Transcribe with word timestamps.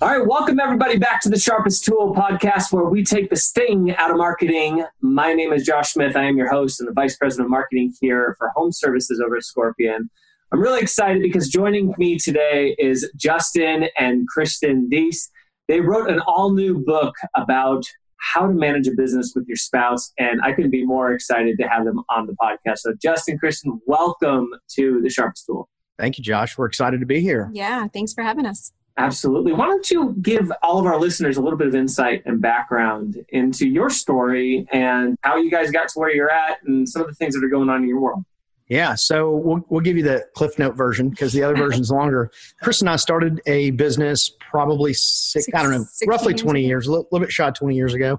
All 0.00 0.16
right, 0.16 0.24
welcome 0.24 0.60
everybody 0.60 0.96
back 0.96 1.20
to 1.22 1.28
the 1.28 1.40
Sharpest 1.40 1.84
Tool 1.84 2.14
podcast 2.14 2.72
where 2.72 2.84
we 2.84 3.02
take 3.02 3.30
the 3.30 3.36
sting 3.36 3.92
out 3.96 4.12
of 4.12 4.16
marketing. 4.16 4.84
My 5.00 5.32
name 5.32 5.52
is 5.52 5.64
Josh 5.64 5.92
Smith. 5.92 6.14
I 6.14 6.22
am 6.22 6.36
your 6.36 6.48
host 6.48 6.78
and 6.78 6.88
the 6.88 6.92
Vice 6.92 7.16
President 7.16 7.46
of 7.46 7.50
Marketing 7.50 7.92
here 8.00 8.36
for 8.38 8.50
Home 8.54 8.70
Services 8.70 9.20
over 9.20 9.36
at 9.36 9.42
Scorpion. 9.42 10.08
I'm 10.52 10.60
really 10.60 10.80
excited 10.80 11.20
because 11.20 11.48
joining 11.48 11.96
me 11.98 12.16
today 12.16 12.76
is 12.78 13.10
Justin 13.16 13.88
and 13.98 14.28
Kristen 14.28 14.88
Deese. 14.88 15.28
They 15.66 15.80
wrote 15.80 16.08
an 16.08 16.20
all 16.20 16.52
new 16.52 16.78
book 16.84 17.16
about 17.36 17.82
how 18.18 18.46
to 18.46 18.54
manage 18.54 18.86
a 18.86 18.92
business 18.96 19.32
with 19.34 19.48
your 19.48 19.56
spouse, 19.56 20.12
and 20.16 20.40
I 20.42 20.52
couldn't 20.52 20.70
be 20.70 20.86
more 20.86 21.10
excited 21.10 21.58
to 21.58 21.66
have 21.66 21.84
them 21.84 22.04
on 22.08 22.28
the 22.28 22.36
podcast. 22.40 22.78
So, 22.78 22.94
Justin, 23.02 23.36
Kristen, 23.36 23.80
welcome 23.84 24.50
to 24.76 25.00
the 25.02 25.10
Sharpest 25.10 25.46
Tool. 25.46 25.68
Thank 25.98 26.18
you, 26.18 26.22
Josh. 26.22 26.56
We're 26.56 26.66
excited 26.66 27.00
to 27.00 27.06
be 27.06 27.20
here. 27.20 27.50
Yeah, 27.52 27.88
thanks 27.88 28.14
for 28.14 28.22
having 28.22 28.46
us. 28.46 28.72
Absolutely. 28.98 29.52
Why 29.52 29.66
don't 29.66 29.88
you 29.92 30.16
give 30.20 30.50
all 30.60 30.80
of 30.80 30.86
our 30.86 30.98
listeners 30.98 31.36
a 31.36 31.40
little 31.40 31.56
bit 31.56 31.68
of 31.68 31.74
insight 31.76 32.22
and 32.26 32.40
background 32.40 33.24
into 33.28 33.68
your 33.68 33.90
story 33.90 34.66
and 34.72 35.16
how 35.22 35.36
you 35.36 35.52
guys 35.52 35.70
got 35.70 35.88
to 35.90 36.00
where 36.00 36.12
you're 36.12 36.30
at 36.30 36.58
and 36.64 36.86
some 36.88 37.02
of 37.02 37.08
the 37.08 37.14
things 37.14 37.34
that 37.34 37.44
are 37.44 37.48
going 37.48 37.68
on 37.68 37.82
in 37.82 37.88
your 37.88 38.00
world? 38.00 38.24
Yeah, 38.66 38.96
so 38.96 39.30
we'll, 39.30 39.64
we'll 39.68 39.80
give 39.82 39.96
you 39.96 40.02
the 40.02 40.26
Cliff 40.34 40.58
Note 40.58 40.76
version 40.76 41.10
because 41.10 41.32
the 41.32 41.44
other 41.44 41.54
version's 41.64 41.92
longer. 41.92 42.32
Chris 42.60 42.80
and 42.80 42.90
I 42.90 42.96
started 42.96 43.40
a 43.46 43.70
business 43.70 44.32
probably 44.50 44.92
six, 44.92 45.44
six 45.46 45.56
I 45.56 45.62
don't 45.62 45.72
know, 45.72 45.86
roughly 46.08 46.34
20 46.34 46.60
years, 46.66 46.88
a 46.88 46.90
little, 46.90 47.08
little 47.12 47.24
bit 47.24 47.32
shot 47.32 47.54
20 47.54 47.76
years 47.76 47.94
ago. 47.94 48.18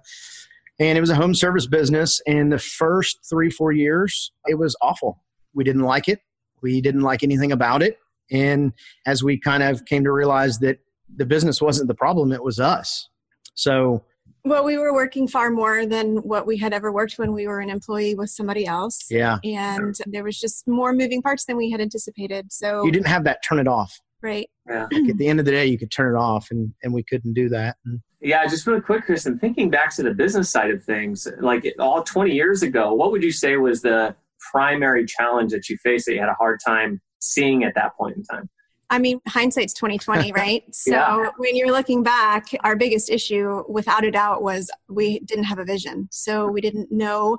And 0.79 0.97
it 0.97 1.01
was 1.01 1.09
a 1.09 1.15
home 1.15 1.35
service 1.35 1.67
business. 1.67 2.21
And 2.25 2.53
the 2.53 2.57
first 2.57 3.19
three, 3.29 3.49
four 3.49 3.73
years, 3.73 4.31
it 4.47 4.55
was 4.55 4.77
awful. 4.81 5.21
We 5.53 5.65
didn't 5.65 5.83
like 5.83 6.07
it. 6.07 6.21
We 6.61 6.79
didn't 6.79 7.01
like 7.01 7.21
anything 7.21 7.51
about 7.51 7.83
it. 7.83 7.99
And 8.31 8.73
as 9.05 9.23
we 9.23 9.39
kind 9.39 9.63
of 9.63 9.85
came 9.85 10.03
to 10.03 10.11
realize 10.11 10.59
that 10.59 10.79
the 11.15 11.25
business 11.25 11.61
wasn't 11.61 11.87
the 11.87 11.95
problem, 11.95 12.31
it 12.31 12.43
was 12.43 12.59
us. 12.59 13.09
So, 13.55 14.03
well, 14.45 14.63
we 14.63 14.77
were 14.77 14.93
working 14.93 15.27
far 15.27 15.49
more 15.49 15.85
than 15.85 16.17
what 16.17 16.47
we 16.47 16.57
had 16.57 16.73
ever 16.73 16.91
worked 16.91 17.17
when 17.17 17.33
we 17.33 17.47
were 17.47 17.59
an 17.59 17.69
employee 17.69 18.15
with 18.15 18.29
somebody 18.29 18.65
else. 18.65 19.05
Yeah. 19.09 19.39
And 19.43 19.95
there 20.05 20.23
was 20.23 20.39
just 20.39 20.67
more 20.67 20.93
moving 20.93 21.21
parts 21.21 21.45
than 21.45 21.57
we 21.57 21.71
had 21.71 21.81
anticipated. 21.81 22.51
So, 22.51 22.85
you 22.85 22.91
didn't 22.91 23.07
have 23.07 23.23
that 23.25 23.43
turn 23.43 23.59
it 23.59 23.67
off. 23.67 23.99
Right. 24.21 24.49
Yeah. 24.67 24.87
Like 24.91 25.09
at 25.09 25.17
the 25.17 25.27
end 25.27 25.39
of 25.39 25.45
the 25.45 25.51
day, 25.51 25.65
you 25.65 25.77
could 25.77 25.91
turn 25.91 26.13
it 26.13 26.17
off, 26.17 26.51
and, 26.51 26.73
and 26.83 26.93
we 26.93 27.03
couldn't 27.03 27.33
do 27.33 27.49
that. 27.49 27.77
And, 27.85 28.01
yeah, 28.21 28.45
just 28.47 28.67
really 28.67 28.81
quick, 28.81 29.05
Kristen, 29.05 29.39
thinking 29.39 29.69
back 29.69 29.95
to 29.95 30.03
the 30.03 30.13
business 30.13 30.49
side 30.49 30.71
of 30.71 30.83
things, 30.83 31.27
like 31.39 31.65
all 31.79 32.03
20 32.03 32.33
years 32.33 32.63
ago, 32.63 32.93
what 32.93 33.11
would 33.11 33.23
you 33.23 33.31
say 33.31 33.55
was 33.55 33.81
the 33.81 34.15
primary 34.51 35.05
challenge 35.05 35.51
that 35.51 35.69
you 35.69 35.77
faced 35.77 36.05
that 36.05 36.13
you 36.13 36.19
had 36.19 36.29
a 36.29 36.33
hard 36.33 36.59
time 36.65 37.01
seeing 37.19 37.63
at 37.63 37.75
that 37.75 37.95
point 37.97 38.17
in 38.17 38.23
time? 38.23 38.49
I 38.89 38.97
mean, 38.97 39.21
hindsight's 39.27 39.73
2020, 39.73 40.31
right? 40.35 40.63
so 40.73 40.91
yeah. 40.91 41.29
when 41.37 41.55
you're 41.55 41.71
looking 41.71 42.03
back, 42.03 42.45
our 42.63 42.75
biggest 42.75 43.09
issue, 43.09 43.63
without 43.69 44.03
a 44.03 44.11
doubt, 44.11 44.41
was 44.41 44.71
we 44.87 45.19
didn't 45.19 45.43
have 45.45 45.59
a 45.59 45.65
vision. 45.65 46.07
So 46.11 46.47
we 46.47 46.61
didn't 46.61 46.91
know 46.91 47.37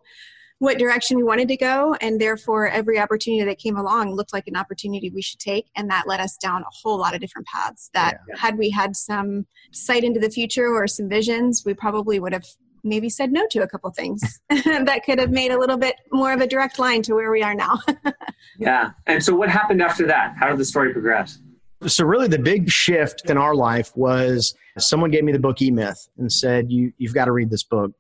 what 0.61 0.79
direction 0.79 1.17
we 1.17 1.23
wanted 1.23 1.49
to 1.49 1.57
go, 1.57 1.97
and 2.03 2.21
therefore 2.21 2.69
every 2.69 2.99
opportunity 3.01 3.43
that 3.43 3.59
came 3.59 3.79
along 3.79 4.15
looked 4.15 4.35
like 4.35 4.47
an 4.47 4.57
opportunity 4.57 5.09
we 5.09 5.23
should 5.23 5.41
take, 5.41 5.71
and 5.75 5.91
that 5.91 6.07
led 6.07 6.21
us 6.21 6.37
down 6.37 6.61
a 6.63 6.67
whole 6.83 6.99
lot 6.99 7.15
of 7.15 7.21
different 7.21 7.47
paths. 7.49 7.91
That 7.95 8.19
Yeah. 8.29 8.37
had 8.37 8.59
we 8.59 8.69
had 8.69 8.95
some 8.95 9.47
sight 9.73 10.05
into 10.05 10.21
the 10.21 10.29
future 10.29 10.69
or 10.69 10.87
some 10.87 11.09
visions, 11.09 11.63
we 11.65 11.73
probably 11.73 12.21
would 12.21 12.35
have 12.35 12.45
maybe 12.85 13.09
said 13.09 13.33
no 13.33 13.47
to 13.51 13.61
a 13.61 13.69
couple 13.69 13.91
things 13.91 14.41
that 14.49 15.03
could 15.05 15.19
have 15.19 15.31
made 15.31 15.51
a 15.51 15.59
little 15.59 15.77
bit 15.77 15.97
more 16.13 16.33
of 16.33 16.41
a 16.41 16.47
direct 16.47 16.79
line 16.79 17.03
to 17.03 17.15
where 17.15 17.31
we 17.31 17.43
are 17.43 17.55
now. 17.55 17.81
Yeah. 18.59 18.91
And 19.07 19.23
so 19.23 19.35
what 19.35 19.49
happened 19.49 19.81
after 19.81 20.07
that? 20.07 20.35
How 20.39 20.49
did 20.49 20.59
the 20.59 20.65
story 20.65 20.93
progress? 20.93 21.39
so 21.87 22.05
really 22.05 22.29
the 22.29 22.39
big 22.39 22.71
shift 22.71 23.31
in 23.31 23.39
our 23.39 23.55
life 23.55 23.91
was 23.97 24.55
someone 24.79 25.11
gave 25.11 25.25
me 25.25 25.33
the 25.33 25.39
book 25.39 25.63
e-myth 25.63 26.09
and 26.19 26.31
said 26.31 26.71
you, 26.71 26.93
you've 26.99 27.15
got 27.15 27.25
to 27.25 27.33
read 27.33 27.51
this 27.51 27.63
book 27.63 27.93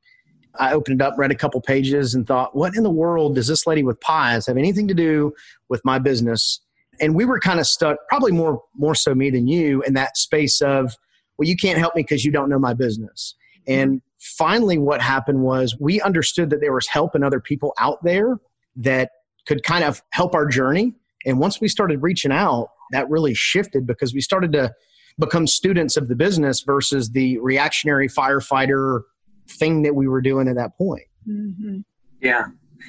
i 0.58 0.72
opened 0.72 1.00
it 1.00 1.04
up 1.04 1.14
read 1.16 1.30
a 1.30 1.34
couple 1.34 1.60
pages 1.60 2.14
and 2.14 2.26
thought 2.26 2.54
what 2.54 2.76
in 2.76 2.82
the 2.82 2.90
world 2.90 3.34
does 3.34 3.46
this 3.46 3.66
lady 3.66 3.82
with 3.82 3.98
pies 4.00 4.46
have 4.46 4.56
anything 4.56 4.86
to 4.86 4.94
do 4.94 5.32
with 5.68 5.80
my 5.84 5.98
business 5.98 6.60
and 7.00 7.14
we 7.14 7.24
were 7.24 7.38
kind 7.38 7.58
of 7.58 7.66
stuck 7.66 7.96
probably 8.08 8.32
more 8.32 8.62
more 8.74 8.94
so 8.94 9.14
me 9.14 9.30
than 9.30 9.46
you 9.46 9.82
in 9.82 9.94
that 9.94 10.16
space 10.16 10.60
of 10.60 10.94
well 11.38 11.48
you 11.48 11.56
can't 11.56 11.78
help 11.78 11.94
me 11.94 12.02
because 12.02 12.24
you 12.24 12.32
don't 12.32 12.50
know 12.50 12.58
my 12.58 12.74
business 12.74 13.34
and 13.66 14.02
finally 14.20 14.78
what 14.78 15.00
happened 15.00 15.40
was 15.40 15.76
we 15.80 16.00
understood 16.00 16.50
that 16.50 16.60
there 16.60 16.72
was 16.72 16.86
help 16.86 17.14
and 17.14 17.24
other 17.24 17.40
people 17.40 17.72
out 17.78 18.02
there 18.04 18.38
that 18.76 19.10
could 19.46 19.62
kind 19.62 19.84
of 19.84 20.02
help 20.10 20.34
our 20.34 20.46
journey 20.46 20.94
and 21.26 21.38
once 21.38 21.60
we 21.60 21.68
started 21.68 22.02
reaching 22.02 22.32
out 22.32 22.68
that 22.92 23.08
really 23.08 23.34
shifted 23.34 23.86
because 23.86 24.12
we 24.12 24.20
started 24.20 24.52
to 24.52 24.72
become 25.18 25.46
students 25.46 25.96
of 25.96 26.08
the 26.08 26.16
business 26.16 26.62
versus 26.62 27.10
the 27.10 27.38
reactionary 27.38 28.08
firefighter 28.08 29.02
thing 29.48 29.82
that 29.82 29.94
we 29.94 30.08
were 30.08 30.20
doing 30.20 30.48
at 30.48 30.56
that 30.56 30.76
point. 30.76 31.02
mm-hmm. 31.28 31.80
Yeah. 32.20 32.46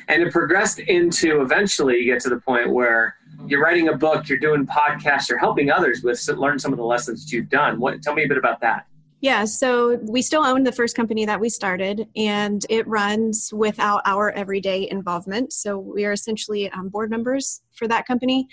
And 0.07 0.23
it 0.23 0.31
progressed 0.31 0.79
into 0.79 1.41
eventually 1.41 1.97
you 1.97 2.13
get 2.13 2.21
to 2.23 2.29
the 2.29 2.39
point 2.39 2.71
where 2.71 3.15
you're 3.45 3.61
writing 3.61 3.89
a 3.89 3.97
book, 3.97 4.29
you're 4.29 4.39
doing 4.39 4.65
podcasts, 4.65 5.29
you're 5.29 5.37
helping 5.37 5.69
others 5.69 6.01
with 6.01 6.25
learn 6.29 6.59
some 6.59 6.71
of 6.71 6.77
the 6.77 6.85
lessons 6.85 7.25
that 7.25 7.35
you've 7.35 7.49
done. 7.49 7.79
What 7.79 8.01
tell 8.01 8.13
me 8.13 8.23
a 8.23 8.27
bit 8.27 8.37
about 8.37 8.61
that. 8.61 8.85
Yeah, 9.21 9.45
so 9.45 9.99
we 10.01 10.23
still 10.23 10.43
own 10.43 10.63
the 10.63 10.71
first 10.71 10.95
company 10.95 11.25
that 11.25 11.39
we 11.39 11.47
started, 11.47 12.07
and 12.15 12.65
it 12.69 12.87
runs 12.87 13.53
without 13.53 14.01
our 14.05 14.31
everyday 14.31 14.89
involvement. 14.89 15.53
So 15.53 15.77
we 15.77 16.05
are 16.05 16.11
essentially 16.11 16.71
um, 16.71 16.89
board 16.89 17.11
members 17.11 17.61
for 17.71 17.87
that 17.87 18.07
company. 18.07 18.47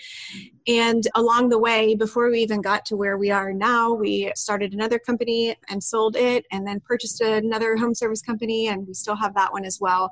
And 0.69 1.07
along 1.15 1.49
the 1.49 1.57
way, 1.57 1.95
before 1.95 2.29
we 2.29 2.41
even 2.41 2.61
got 2.61 2.85
to 2.85 2.95
where 2.95 3.17
we 3.17 3.31
are 3.31 3.51
now, 3.51 3.91
we 3.91 4.31
started 4.35 4.71
another 4.71 4.99
company 4.99 5.55
and 5.67 5.83
sold 5.83 6.15
it, 6.15 6.45
and 6.51 6.67
then 6.67 6.79
purchased 6.79 7.21
another 7.21 7.75
home 7.75 7.95
service 7.95 8.21
company, 8.21 8.67
and 8.67 8.85
we 8.85 8.93
still 8.93 9.15
have 9.15 9.33
that 9.33 9.51
one 9.51 9.65
as 9.65 9.79
well. 9.81 10.11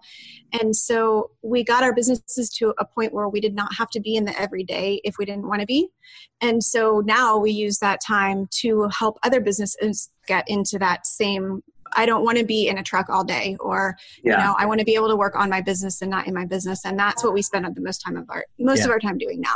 And 0.59 0.75
so 0.75 1.29
we 1.43 1.63
got 1.63 1.83
our 1.83 1.93
businesses 1.93 2.49
to 2.55 2.73
a 2.79 2.85
point 2.85 3.13
where 3.13 3.29
we 3.29 3.39
did 3.39 3.53
not 3.53 3.75
have 3.75 3.91
to 3.91 3.99
be 3.99 4.15
in 4.15 4.25
the 4.25 4.35
everyday 4.39 4.99
if 5.03 5.19
we 5.19 5.25
didn't 5.25 5.47
want 5.47 5.61
to 5.61 5.67
be. 5.67 5.89
And 6.41 6.63
so 6.63 7.03
now 7.05 7.37
we 7.37 7.51
use 7.51 7.77
that 7.77 7.99
time 8.05 8.47
to 8.61 8.89
help 8.97 9.19
other 9.21 9.39
businesses 9.39 10.09
get 10.25 10.43
into 10.49 10.79
that 10.79 11.05
same 11.05 11.61
I 11.93 12.05
don't 12.05 12.25
want 12.25 12.37
to 12.37 12.43
be 12.43 12.67
in 12.67 12.77
a 12.79 12.83
truck 12.83 13.07
all 13.09 13.23
day 13.23 13.55
or 13.61 13.95
Yeah. 14.21 14.39
you 14.39 14.43
know 14.43 14.55
I 14.57 14.65
want 14.65 14.79
to 14.79 14.85
be 14.85 14.95
able 14.95 15.07
to 15.07 15.15
work 15.15 15.35
on 15.37 15.49
my 15.49 15.61
business 15.61 16.01
and 16.01 16.11
not 16.11 16.27
in 16.27 16.33
my 16.33 16.43
business 16.45 16.83
and 16.83 16.99
that's 16.99 17.23
what 17.23 17.33
we 17.33 17.41
spend 17.41 17.63
the 17.73 17.81
most 17.81 17.99
time 17.99 18.17
of 18.17 18.29
our 18.29 18.45
most 18.59 18.83
of 18.83 18.91
our 18.91 18.99
time 18.99 19.17
doing 19.17 19.39
now. 19.39 19.55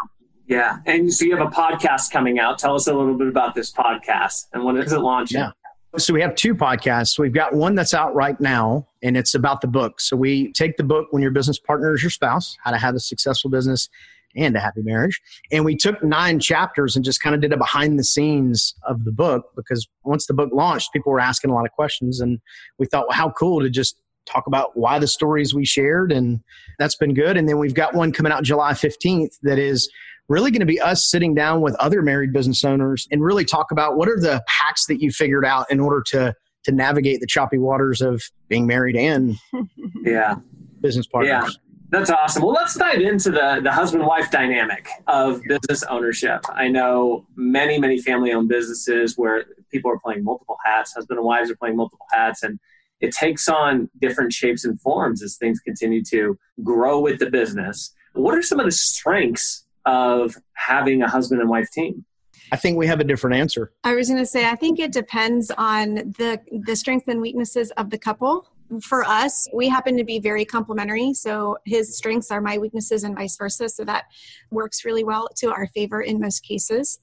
Yeah. 0.52 0.80
And 0.86 1.14
so 1.14 1.24
you 1.24 1.38
have 1.38 1.48
a 1.48 1.50
podcast 1.50 2.12
coming 2.12 2.38
out. 2.38 2.60
Tell 2.60 2.76
us 2.76 2.86
a 2.88 2.94
little 2.94 3.18
bit 3.18 3.28
about 3.28 3.56
this 3.56 3.72
podcast 3.72 4.48
and 4.52 4.66
when 4.66 4.76
is 4.76 4.92
it 4.92 5.00
launching? 5.00 5.40
Yeah. 5.40 5.52
So 5.98 6.14
we 6.14 6.22
have 6.22 6.36
two 6.36 6.54
podcasts. 6.56 7.18
We've 7.18 7.34
got 7.34 7.54
one 7.54 7.74
that's 7.74 7.94
out 7.94 8.14
right 8.16 8.40
now, 8.40 8.88
and 9.04 9.18
it's 9.18 9.36
about 9.36 9.60
the 9.60 9.68
book. 9.68 10.00
So 10.00 10.16
we 10.16 10.54
take 10.54 10.78
the 10.78 10.86
book 10.86 11.08
when 11.12 11.22
your 11.22 11.32
business 11.32 11.60
partner 11.60 11.94
is 11.94 12.02
your 12.02 12.10
spouse, 12.10 12.58
how 12.64 12.72
to 12.72 12.78
have 12.78 12.96
a 12.96 13.00
successful 13.00 13.50
business 13.50 13.90
and 14.36 14.56
a 14.56 14.60
happy 14.62 14.82
marriage. 14.84 15.22
And 15.52 15.66
we 15.66 15.76
took 15.76 16.02
nine 16.02 16.40
chapters 16.40 16.96
and 16.96 17.04
just 17.04 17.22
kind 17.22 17.36
of 17.36 17.42
did 17.42 17.52
a 17.52 17.58
behind 17.58 18.00
the 18.00 18.06
scenes 18.06 18.74
of 18.84 19.04
the 19.04 19.12
book 19.12 19.52
because 19.56 19.86
once 20.04 20.28
the 20.28 20.34
book 20.34 20.50
launched, 20.54 20.94
people 20.94 21.12
were 21.12 21.20
asking 21.20 21.52
a 21.52 21.54
lot 21.54 21.66
of 21.66 21.72
questions. 21.72 22.22
And 22.22 22.40
we 22.78 22.86
thought, 22.86 23.08
well, 23.10 23.18
how 23.18 23.30
cool 23.32 23.60
to 23.60 23.70
just 23.70 23.98
talk 24.26 24.48
about 24.48 24.78
why 24.78 25.00
the 25.00 25.08
stories 25.08 25.54
we 25.54 25.66
shared. 25.66 26.12
And 26.12 26.42
that's 26.80 26.96
been 26.96 27.14
good. 27.14 27.38
And 27.38 27.50
then 27.50 27.58
we've 27.58 27.74
got 27.74 27.94
one 27.94 28.12
coming 28.12 28.32
out 28.32 28.44
July 28.44 28.74
15th 28.74 29.40
that 29.44 29.60
is 29.60 29.90
really 30.31 30.50
going 30.52 30.62
to 30.62 30.66
be 30.66 30.80
us 30.80 31.09
sitting 31.09 31.36
down 31.36 31.62
with 31.62 31.75
other 31.75 32.02
married 32.02 32.31
business 32.34 32.64
owners 32.64 33.08
and 33.12 33.22
really 33.24 33.46
talk 33.46 33.72
about 33.72 33.97
what 33.97 34.08
are 34.08 34.19
the 34.19 34.42
hacks 34.47 34.86
that 34.88 35.02
you 35.02 35.12
figured 35.12 35.46
out 35.46 35.69
in 35.69 35.80
order 35.80 36.02
to 36.08 36.34
to 36.64 36.72
navigate 36.72 37.19
the 37.19 37.28
choppy 37.28 37.58
waters 37.58 38.02
of 38.02 38.22
being 38.47 38.68
married 38.68 38.96
and 38.96 39.36
Yeah. 40.03 40.36
business 40.80 41.08
partners. 41.08 41.30
Yeah. 41.30 41.50
That's 41.90 42.09
awesome. 42.09 42.44
Well, 42.44 42.53
let's 42.53 42.75
dive 42.75 43.02
into 43.02 43.31
the, 43.31 43.59
the 43.62 43.72
husband 43.72 44.06
wife 44.06 44.31
dynamic 44.31 44.88
of 45.08 45.41
business 45.44 45.84
ownership. 45.90 46.41
I 46.53 46.70
know 46.70 47.25
many, 47.36 47.79
many 47.79 48.00
family 48.00 48.32
owned 48.32 48.47
businesses 48.47 49.17
where 49.17 49.46
people 49.72 49.91
are 49.91 50.00
playing 50.00 50.23
multiple 50.23 50.56
hats, 50.64 50.94
husband 50.94 51.17
and 51.17 51.26
wives 51.26 51.50
are 51.52 51.56
playing 51.58 51.76
multiple 51.76 52.06
hats, 52.14 52.44
and 52.44 52.59
it 53.02 53.11
takes 53.11 53.50
on 53.50 53.90
different 54.00 54.32
shapes 54.32 54.64
and 54.64 54.79
forms 54.79 55.22
as 55.23 55.35
things 55.35 55.59
continue 55.59 56.02
to 56.11 56.38
grow 56.64 57.00
with 57.02 57.20
the 57.20 57.29
business. 57.29 57.91
What 58.14 58.35
are 58.35 58.44
some 58.44 58.59
of 58.59 58.66
the 58.66 58.72
strengths 58.72 59.66
of 59.86 60.36
having 60.54 61.02
a 61.02 61.08
husband 61.10 61.42
and 61.42 61.50
wife 61.50 61.70
team? 61.72 62.06
I 62.52 62.58
think 62.58 62.78
we 62.78 62.88
have 62.88 63.00
a 63.00 63.04
different 63.04 63.38
answer. 63.38 63.72
I 63.84 63.96
was 63.96 64.10
going 64.10 64.20
to 64.20 64.26
say 64.26 64.48
I 64.48 64.56
think 64.56 64.80
it 64.80 64.92
depends 64.92 65.52
on 65.52 65.96
the 65.96 66.40
the 66.66 66.76
strengths 66.76 67.08
and 67.08 67.22
weaknesses 67.22 67.72
of 67.72 67.90
the 67.90 67.98
couple. 67.98 68.48
For 68.82 69.04
us, 69.04 69.50
we 69.54 69.68
happen 69.68 69.98
to 69.98 70.06
be 70.06 70.20
very 70.20 70.46
complementary, 70.46 71.14
so 71.14 71.58
his 71.66 71.98
strengths 71.98 72.32
are 72.32 72.40
my 72.40 72.58
weaknesses 72.58 73.04
and 73.04 73.16
vice 73.16 73.36
versa, 73.36 73.68
so 73.68 73.84
that 73.84 74.06
works 74.50 74.86
really 74.86 75.04
well 75.04 75.28
to 75.38 75.52
our 75.52 75.68
favor 75.68 76.02
in 76.02 76.22
most 76.22 76.42
cases. 76.42 77.00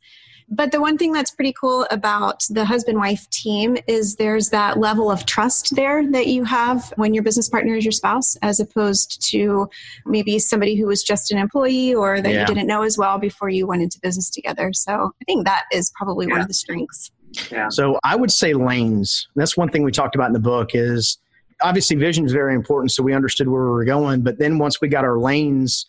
But 0.50 0.72
the 0.72 0.80
one 0.80 0.96
thing 0.96 1.12
that's 1.12 1.30
pretty 1.30 1.52
cool 1.52 1.86
about 1.90 2.44
the 2.48 2.64
husband 2.64 2.98
wife 2.98 3.28
team 3.28 3.76
is 3.86 4.16
there's 4.16 4.48
that 4.48 4.78
level 4.78 5.10
of 5.10 5.26
trust 5.26 5.76
there 5.76 6.10
that 6.10 6.26
you 6.26 6.44
have 6.44 6.90
when 6.96 7.12
your 7.12 7.22
business 7.22 7.48
partner 7.50 7.74
is 7.74 7.84
your 7.84 7.92
spouse, 7.92 8.34
as 8.36 8.58
opposed 8.58 9.22
to 9.30 9.68
maybe 10.06 10.38
somebody 10.38 10.74
who 10.74 10.86
was 10.86 11.02
just 11.02 11.30
an 11.30 11.38
employee 11.38 11.94
or 11.94 12.22
that 12.22 12.32
Yeah. 12.32 12.40
you 12.40 12.46
didn't 12.46 12.66
know 12.66 12.82
as 12.82 12.96
well 12.96 13.18
before 13.18 13.50
you 13.50 13.66
went 13.66 13.82
into 13.82 14.00
business 14.02 14.30
together. 14.30 14.72
So 14.72 15.12
I 15.20 15.24
think 15.26 15.44
that 15.44 15.64
is 15.70 15.92
probably 15.94 16.26
one 16.26 16.40
of 16.40 16.48
the 16.48 16.54
strengths. 16.54 17.10
Yeah. 17.52 17.68
So 17.68 18.00
I 18.04 18.16
would 18.16 18.30
say 18.32 18.54
lanes. 18.54 19.28
That's 19.36 19.54
one 19.54 19.68
thing 19.68 19.82
we 19.82 19.92
talked 19.92 20.14
about 20.14 20.28
in 20.28 20.32
the 20.32 20.40
book 20.40 20.70
is 20.74 21.18
obviously 21.62 21.96
vision 21.96 22.24
is 22.24 22.32
very 22.32 22.54
important. 22.54 22.92
So 22.92 23.02
we 23.02 23.12
understood 23.12 23.48
where 23.48 23.64
we 23.64 23.68
were 23.68 23.84
going. 23.84 24.22
But 24.22 24.38
then 24.38 24.58
once 24.58 24.80
we 24.80 24.88
got 24.88 25.04
our 25.04 25.18
lanes 25.18 25.84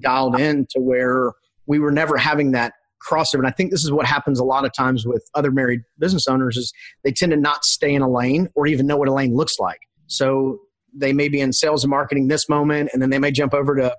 dialed 0.00 0.38
in 0.38 0.66
to 0.70 0.80
where 0.80 1.32
we 1.66 1.78
were 1.78 1.92
never 1.92 2.18
having 2.18 2.52
that 2.52 2.74
crossover. 3.08 3.38
And 3.38 3.46
I 3.46 3.50
think 3.50 3.70
this 3.70 3.84
is 3.84 3.92
what 3.92 4.06
happens 4.06 4.38
a 4.38 4.44
lot 4.44 4.64
of 4.64 4.72
times 4.72 5.06
with 5.06 5.28
other 5.34 5.50
married 5.50 5.80
business 5.98 6.26
owners 6.28 6.56
is 6.56 6.72
they 7.04 7.12
tend 7.12 7.32
to 7.32 7.36
not 7.38 7.64
stay 7.64 7.94
in 7.94 8.02
a 8.02 8.10
lane 8.10 8.48
or 8.54 8.66
even 8.66 8.86
know 8.86 8.96
what 8.96 9.08
a 9.08 9.12
lane 9.12 9.34
looks 9.34 9.58
like. 9.58 9.80
So 10.06 10.58
they 10.94 11.12
may 11.12 11.28
be 11.28 11.40
in 11.40 11.52
sales 11.52 11.84
and 11.84 11.90
marketing 11.90 12.28
this 12.28 12.48
moment, 12.48 12.90
and 12.92 13.00
then 13.00 13.10
they 13.10 13.18
may 13.18 13.30
jump 13.30 13.54
over 13.54 13.74
to 13.76 13.96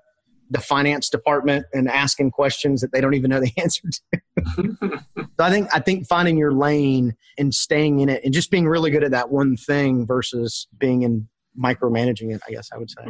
the 0.50 0.60
finance 0.60 1.08
department 1.08 1.66
and 1.72 1.88
asking 1.88 2.30
questions 2.30 2.80
that 2.80 2.92
they 2.92 3.00
don't 3.00 3.14
even 3.14 3.30
know 3.30 3.40
the 3.40 3.52
answer 3.60 3.82
to. 3.82 4.20
so 5.18 5.26
I 5.38 5.50
think 5.50 5.68
I 5.74 5.80
think 5.80 6.06
finding 6.06 6.36
your 6.36 6.52
lane 6.52 7.14
and 7.38 7.52
staying 7.54 8.00
in 8.00 8.08
it 8.08 8.22
and 8.24 8.32
just 8.32 8.50
being 8.50 8.68
really 8.68 8.90
good 8.90 9.04
at 9.04 9.10
that 9.10 9.30
one 9.30 9.56
thing 9.56 10.06
versus 10.06 10.68
being 10.78 11.02
in 11.02 11.28
micromanaging 11.58 12.34
it, 12.34 12.40
I 12.46 12.52
guess 12.52 12.68
I 12.72 12.78
would 12.78 12.90
say. 12.90 13.04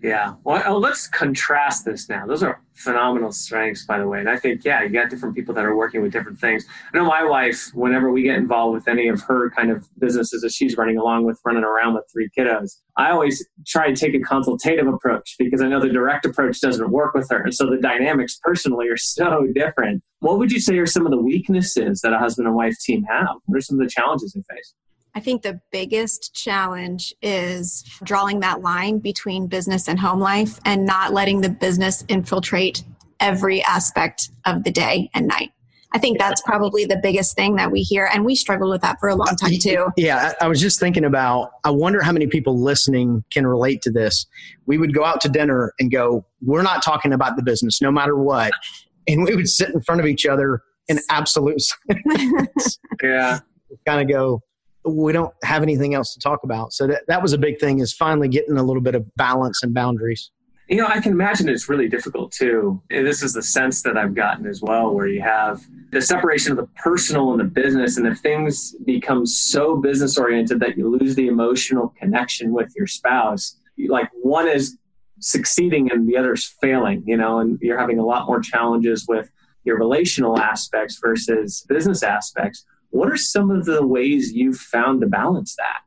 Yeah. 0.00 0.34
Well, 0.44 0.62
uh, 0.64 0.78
let's 0.78 1.08
contrast 1.08 1.84
this 1.84 2.08
now. 2.08 2.24
Those 2.24 2.44
are 2.44 2.62
phenomenal 2.74 3.32
strengths, 3.32 3.84
by 3.84 3.98
the 3.98 4.06
way. 4.06 4.20
And 4.20 4.28
I 4.28 4.36
think, 4.36 4.64
yeah, 4.64 4.82
you 4.82 4.90
got 4.90 5.10
different 5.10 5.34
people 5.34 5.52
that 5.54 5.64
are 5.64 5.74
working 5.74 6.02
with 6.02 6.12
different 6.12 6.38
things. 6.38 6.64
I 6.92 6.96
know 6.96 7.04
my 7.04 7.24
wife, 7.24 7.70
whenever 7.74 8.12
we 8.12 8.22
get 8.22 8.36
involved 8.36 8.74
with 8.74 8.86
any 8.86 9.08
of 9.08 9.20
her 9.22 9.50
kind 9.50 9.72
of 9.72 9.88
businesses 9.98 10.42
that 10.42 10.52
she's 10.52 10.76
running 10.76 10.98
along 10.98 11.24
with, 11.24 11.40
running 11.44 11.64
around 11.64 11.94
with 11.94 12.04
three 12.12 12.30
kiddos, 12.38 12.76
I 12.96 13.10
always 13.10 13.44
try 13.66 13.92
to 13.92 13.96
take 13.96 14.14
a 14.14 14.20
consultative 14.20 14.86
approach 14.86 15.34
because 15.36 15.60
I 15.60 15.66
know 15.66 15.80
the 15.80 15.88
direct 15.88 16.24
approach 16.26 16.60
doesn't 16.60 16.90
work 16.90 17.14
with 17.14 17.28
her. 17.30 17.42
And 17.42 17.52
so 17.52 17.68
the 17.68 17.78
dynamics 17.78 18.38
personally 18.40 18.86
are 18.88 18.96
so 18.96 19.48
different. 19.52 20.04
What 20.20 20.38
would 20.38 20.52
you 20.52 20.60
say 20.60 20.78
are 20.78 20.86
some 20.86 21.06
of 21.06 21.10
the 21.10 21.20
weaknesses 21.20 22.02
that 22.02 22.12
a 22.12 22.18
husband 22.18 22.46
and 22.46 22.56
wife 22.56 22.76
team 22.84 23.02
have? 23.04 23.36
What 23.46 23.58
are 23.58 23.62
some 23.62 23.80
of 23.80 23.84
the 23.84 23.90
challenges 23.90 24.32
they 24.32 24.42
face? 24.54 24.74
I 25.14 25.20
think 25.20 25.42
the 25.42 25.60
biggest 25.72 26.34
challenge 26.34 27.14
is 27.22 27.84
drawing 28.04 28.40
that 28.40 28.60
line 28.60 28.98
between 28.98 29.46
business 29.46 29.88
and 29.88 29.98
home 29.98 30.20
life 30.20 30.60
and 30.64 30.86
not 30.86 31.12
letting 31.12 31.40
the 31.40 31.48
business 31.48 32.04
infiltrate 32.08 32.84
every 33.20 33.62
aspect 33.64 34.30
of 34.46 34.64
the 34.64 34.70
day 34.70 35.10
and 35.14 35.26
night. 35.26 35.50
I 35.92 35.98
think 35.98 36.18
that's 36.18 36.42
probably 36.42 36.84
the 36.84 36.98
biggest 37.02 37.34
thing 37.34 37.56
that 37.56 37.72
we 37.72 37.80
hear, 37.80 38.10
and 38.12 38.24
we 38.24 38.34
struggled 38.34 38.70
with 38.70 38.82
that 38.82 39.00
for 39.00 39.08
a 39.08 39.14
long 39.14 39.34
time 39.36 39.52
too. 39.60 39.86
Yeah, 39.96 40.32
I 40.40 40.46
was 40.46 40.60
just 40.60 40.78
thinking 40.78 41.04
about. 41.04 41.52
I 41.64 41.70
wonder 41.70 42.02
how 42.02 42.12
many 42.12 42.26
people 42.26 42.62
listening 42.62 43.24
can 43.32 43.46
relate 43.46 43.80
to 43.82 43.90
this. 43.90 44.26
We 44.66 44.76
would 44.76 44.94
go 44.94 45.04
out 45.04 45.20
to 45.22 45.30
dinner 45.30 45.72
and 45.78 45.90
go, 45.90 46.26
"We're 46.42 46.62
not 46.62 46.82
talking 46.82 47.12
about 47.12 47.36
the 47.36 47.42
business, 47.42 47.80
no 47.80 47.90
matter 47.90 48.16
what," 48.16 48.52
and 49.08 49.24
we 49.24 49.34
would 49.34 49.48
sit 49.48 49.70
in 49.70 49.80
front 49.80 50.00
of 50.00 50.06
each 50.06 50.26
other 50.26 50.62
in 50.88 50.98
absolute 51.10 51.60
silence. 51.88 52.78
yeah, 53.02 53.38
kind 53.86 54.02
of 54.02 54.14
go, 54.14 54.42
we 54.84 55.12
don't 55.12 55.34
have 55.44 55.62
anything 55.62 55.94
else 55.94 56.14
to 56.14 56.20
talk 56.20 56.40
about. 56.44 56.72
So 56.72 56.86
that, 56.86 57.02
that 57.08 57.22
was 57.22 57.32
a 57.32 57.38
big 57.38 57.58
thing 57.58 57.80
is 57.80 57.92
finally 57.92 58.28
getting 58.28 58.56
a 58.56 58.62
little 58.62 58.82
bit 58.82 58.94
of 58.94 59.04
balance 59.16 59.62
and 59.62 59.74
boundaries. 59.74 60.30
You 60.68 60.76
know, 60.76 60.86
I 60.86 61.00
can 61.00 61.12
imagine 61.12 61.48
it's 61.48 61.68
really 61.70 61.88
difficult 61.88 62.30
too. 62.30 62.82
This 62.90 63.22
is 63.22 63.32
the 63.32 63.42
sense 63.42 63.80
that 63.82 63.96
I've 63.96 64.14
gotten 64.14 64.46
as 64.46 64.60
well, 64.60 64.92
where 64.92 65.06
you 65.06 65.22
have 65.22 65.62
the 65.92 66.02
separation 66.02 66.52
of 66.52 66.58
the 66.58 66.66
personal 66.76 67.30
and 67.30 67.40
the 67.40 67.44
business, 67.44 67.96
and 67.96 68.06
if 68.06 68.18
things 68.18 68.74
become 68.84 69.24
so 69.24 69.76
business 69.76 70.18
oriented 70.18 70.60
that 70.60 70.76
you 70.76 70.94
lose 70.94 71.14
the 71.14 71.26
emotional 71.26 71.94
connection 71.98 72.52
with 72.52 72.70
your 72.76 72.86
spouse, 72.86 73.56
like 73.88 74.10
one 74.20 74.46
is 74.46 74.76
succeeding 75.20 75.90
and 75.90 76.06
the 76.06 76.18
other's 76.18 76.44
failing, 76.60 77.02
you 77.06 77.16
know, 77.16 77.38
and 77.38 77.58
you're 77.62 77.78
having 77.78 77.98
a 77.98 78.04
lot 78.04 78.26
more 78.26 78.40
challenges 78.40 79.06
with 79.08 79.30
your 79.64 79.78
relational 79.78 80.38
aspects 80.38 80.98
versus 81.02 81.64
business 81.66 82.02
aspects 82.02 82.66
what 82.90 83.10
are 83.10 83.16
some 83.16 83.50
of 83.50 83.64
the 83.64 83.86
ways 83.86 84.32
you've 84.32 84.58
found 84.58 85.00
to 85.00 85.06
balance 85.06 85.54
that? 85.56 85.80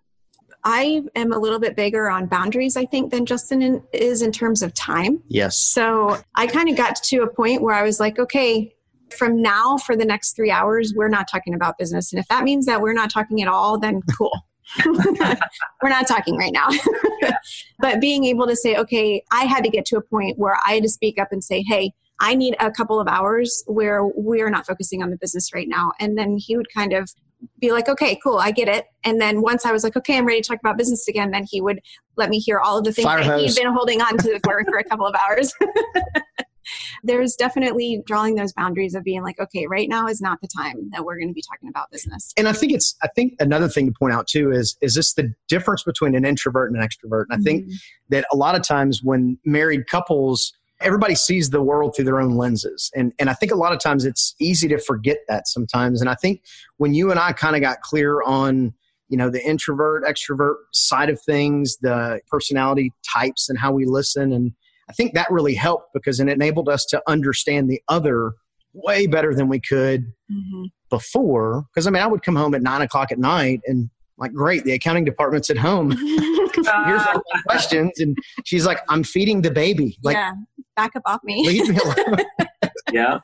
I 0.64 1.04
am 1.16 1.32
a 1.32 1.40
little 1.40 1.60
bit 1.60 1.76
bigger 1.76 2.10
on 2.10 2.28
boundaries, 2.28 2.78
I 2.78 2.86
think, 2.86 3.12
than 3.12 3.26
Justin 3.26 3.62
in, 3.62 3.84
is 3.94 4.22
in 4.22 4.32
terms 4.32 4.62
of 4.62 4.74
time. 4.74 5.22
Yes. 5.28 5.58
So 5.58 6.20
I 6.36 6.48
kind 6.48 6.70
of 6.70 6.78
got 6.78 6.96
to 6.96 7.24
a 7.24 7.28
point 7.28 7.62
where 7.62 7.74
I 7.74 7.82
was 7.84 8.00
like, 8.00 8.20
okay, 8.20 8.76
from 9.18 9.42
now 9.42 9.78
for 9.78 9.96
the 9.96 10.06
next 10.06 10.36
three 10.36 10.52
hours, 10.52 10.94
we're 10.96 11.10
not 11.10 11.28
talking 11.30 11.54
about 11.54 11.78
business. 11.78 12.14
And 12.14 12.20
if 12.20 12.28
that 12.28 12.44
means 12.44 12.66
that 12.68 12.82
we're 12.82 12.94
not 12.94 13.10
talking 13.10 13.42
at 13.42 13.48
all, 13.48 13.80
then 13.80 14.02
cool. 14.18 14.32
we're 14.86 15.90
not 15.90 16.08
talking 16.08 16.38
right 16.38 16.54
now. 16.54 16.70
but 17.80 18.00
being 18.00 18.26
able 18.26 18.48
to 18.48 18.56
say, 18.56 18.78
okay, 18.78 19.24
I 19.32 19.44
had 19.44 19.64
to 19.64 19.70
get 19.70 19.86
to 19.88 19.98
a 19.98 20.02
point 20.02 20.38
where 20.38 20.58
I 20.66 20.74
had 20.74 20.84
to 20.84 20.90
speak 20.90 21.20
up 21.20 21.30
and 21.32 21.44
say, 21.44 21.64
hey, 21.68 21.92
I 22.22 22.36
need 22.36 22.56
a 22.60 22.72
couple 22.72 23.00
of 23.00 23.08
hours 23.08 23.64
where 23.66 24.06
we're 24.06 24.52
not 24.52 24.68
focusing 24.68 25.02
on 25.02 25.10
the 25.10 25.18
business 25.18 25.54
right 25.54 25.68
now. 25.68 25.92
And 26.00 26.18
then 26.18 26.38
he 26.38 26.56
would 26.56 26.72
kind 26.74 26.94
of 26.94 27.10
be 27.60 27.72
like, 27.72 27.90
okay, 27.90 28.20
cool, 28.24 28.38
I 28.38 28.52
get 28.52 28.68
it. 28.68 28.86
And 29.04 29.20
then 29.20 29.42
once 29.42 29.66
I 29.66 29.72
was 29.72 29.84
like, 29.84 29.98
okay, 29.98 30.20
I'm 30.20 30.26
ready 30.28 30.40
to 30.40 30.48
talk 30.48 30.60
about 30.60 30.78
business 30.78 31.08
again, 31.08 31.32
then 31.32 31.46
he 31.50 31.62
would 31.62 31.80
let 32.16 32.30
me 32.30 32.38
hear 32.38 32.60
all 32.60 32.78
of 32.78 32.86
the 32.86 32.94
things 32.94 33.06
Fire 33.06 33.24
that 33.24 33.40
he'd 33.40 33.56
been 33.56 33.74
holding 33.74 34.02
on 34.02 34.18
to 34.20 34.40
for, 34.44 34.64
for 34.70 34.78
a 34.78 34.84
couple 34.84 35.08
of 35.08 35.16
hours. 35.16 35.52
There's 37.04 37.34
definitely 37.34 38.04
drawing 38.06 38.36
those 38.36 38.54
boundaries 38.54 38.94
of 38.94 39.04
being 39.04 39.24
like, 39.24 39.40
okay, 39.40 39.66
right 39.66 39.90
now 39.90 40.06
is 40.06 40.22
not 40.22 40.40
the 40.42 40.48
time 40.48 40.92
that 40.92 41.04
we're 41.04 41.18
going 41.18 41.30
to 41.30 41.34
be 41.34 41.42
talking 41.42 41.70
about 41.70 41.90
business. 41.90 42.32
And 42.38 42.48
I 42.48 42.54
think 42.54 42.72
it's, 42.72 42.96
I 43.02 43.08
think 43.08 43.34
another 43.40 43.68
thing 43.68 43.88
to 43.88 43.92
point 43.92 44.14
out 44.14 44.28
too 44.28 44.52
is, 44.52 44.78
is 44.80 44.94
this 44.94 45.14
the 45.14 45.34
difference 45.48 45.82
between 45.82 46.14
an 46.14 46.24
introvert 46.24 46.72
and 46.72 46.80
an 46.80 46.88
extrovert? 46.88 47.26
And 47.30 47.42
I 47.42 47.44
think 47.44 47.64
mm-hmm. 47.64 47.74
that 48.10 48.26
a 48.32 48.36
lot 48.36 48.54
of 48.54 48.62
times 48.62 49.02
when 49.02 49.40
married 49.44 49.88
couples, 49.88 50.54
everybody 50.82 51.16
sees 51.16 51.50
the 51.50 51.62
world 51.62 51.96
through 51.96 52.06
their 52.06 52.20
own 52.20 52.32
lenses. 52.32 52.92
And, 52.96 53.14
and 53.20 53.30
I 53.30 53.34
think 53.34 53.52
a 53.52 53.56
lot 53.56 53.74
of 53.74 53.80
times 53.80 54.06
it's 54.06 54.36
easy 54.40 54.68
to 54.70 54.80
forget 54.80 55.20
that 55.28 55.48
sometimes. 55.48 56.02
And 56.02 56.10
I 56.10 56.16
think 56.16 56.44
when 56.78 56.94
you 56.94 57.12
and 57.12 57.20
I 57.20 57.32
kind 57.32 57.56
of 57.56 57.62
got 57.62 57.82
clear 57.82 58.22
on, 58.24 58.74
you 59.10 59.18
know, 59.18 59.30
the 59.30 59.46
introvert, 59.46 60.04
extrovert 60.04 60.56
side 60.72 61.10
of 61.10 61.22
things, 61.22 61.78
the 61.82 62.22
personality 62.30 62.94
types 63.14 63.50
and 63.50 63.60
how 63.60 63.72
we 63.72 63.86
listen. 63.86 64.32
And 64.32 64.54
I 64.90 64.94
think 64.94 65.14
that 65.14 65.30
really 65.30 65.54
helped 65.54 65.94
because 65.94 66.20
it 66.20 66.28
enabled 66.28 66.70
us 66.70 66.86
to 66.86 67.02
understand 67.08 67.70
the 67.70 67.82
other 67.88 68.34
way 68.74 69.08
better 69.08 69.36
than 69.36 69.50
we 69.50 69.60
could 69.60 70.14
mm-hmm. 70.32 70.66
before. 70.90 71.66
Because 71.74 71.88
I 71.88 71.92
mean, 71.92 72.02
I 72.02 72.08
would 72.08 72.24
come 72.24 72.36
home 72.36 72.56
at 72.56 72.62
nine 72.62 72.82
o'clock 72.82 73.12
at 73.12 73.20
night 73.20 73.62
and 73.66 73.90
like, 74.22 74.34
great, 74.34 74.64
the 74.64 74.72
accounting 74.72 75.04
department's 75.04 75.50
at 75.50 75.58
home. 75.58 75.92
Here's 75.98 76.68
all 76.68 77.14
the 77.14 77.42
questions. 77.46 78.00
And 78.00 78.18
she's 78.46 78.66
like, 78.66 78.80
I'm 78.88 79.04
feeding 79.04 79.42
the 79.42 79.52
baby. 79.52 79.98
Like, 80.02 80.16
yeah 80.16 80.34
back 80.76 80.96
up 80.96 81.04
off 81.06 81.22
me. 81.24 81.46
Leave 81.46 81.70
me 81.70 81.78
alone. 81.78 82.18
yeah. 82.92 83.20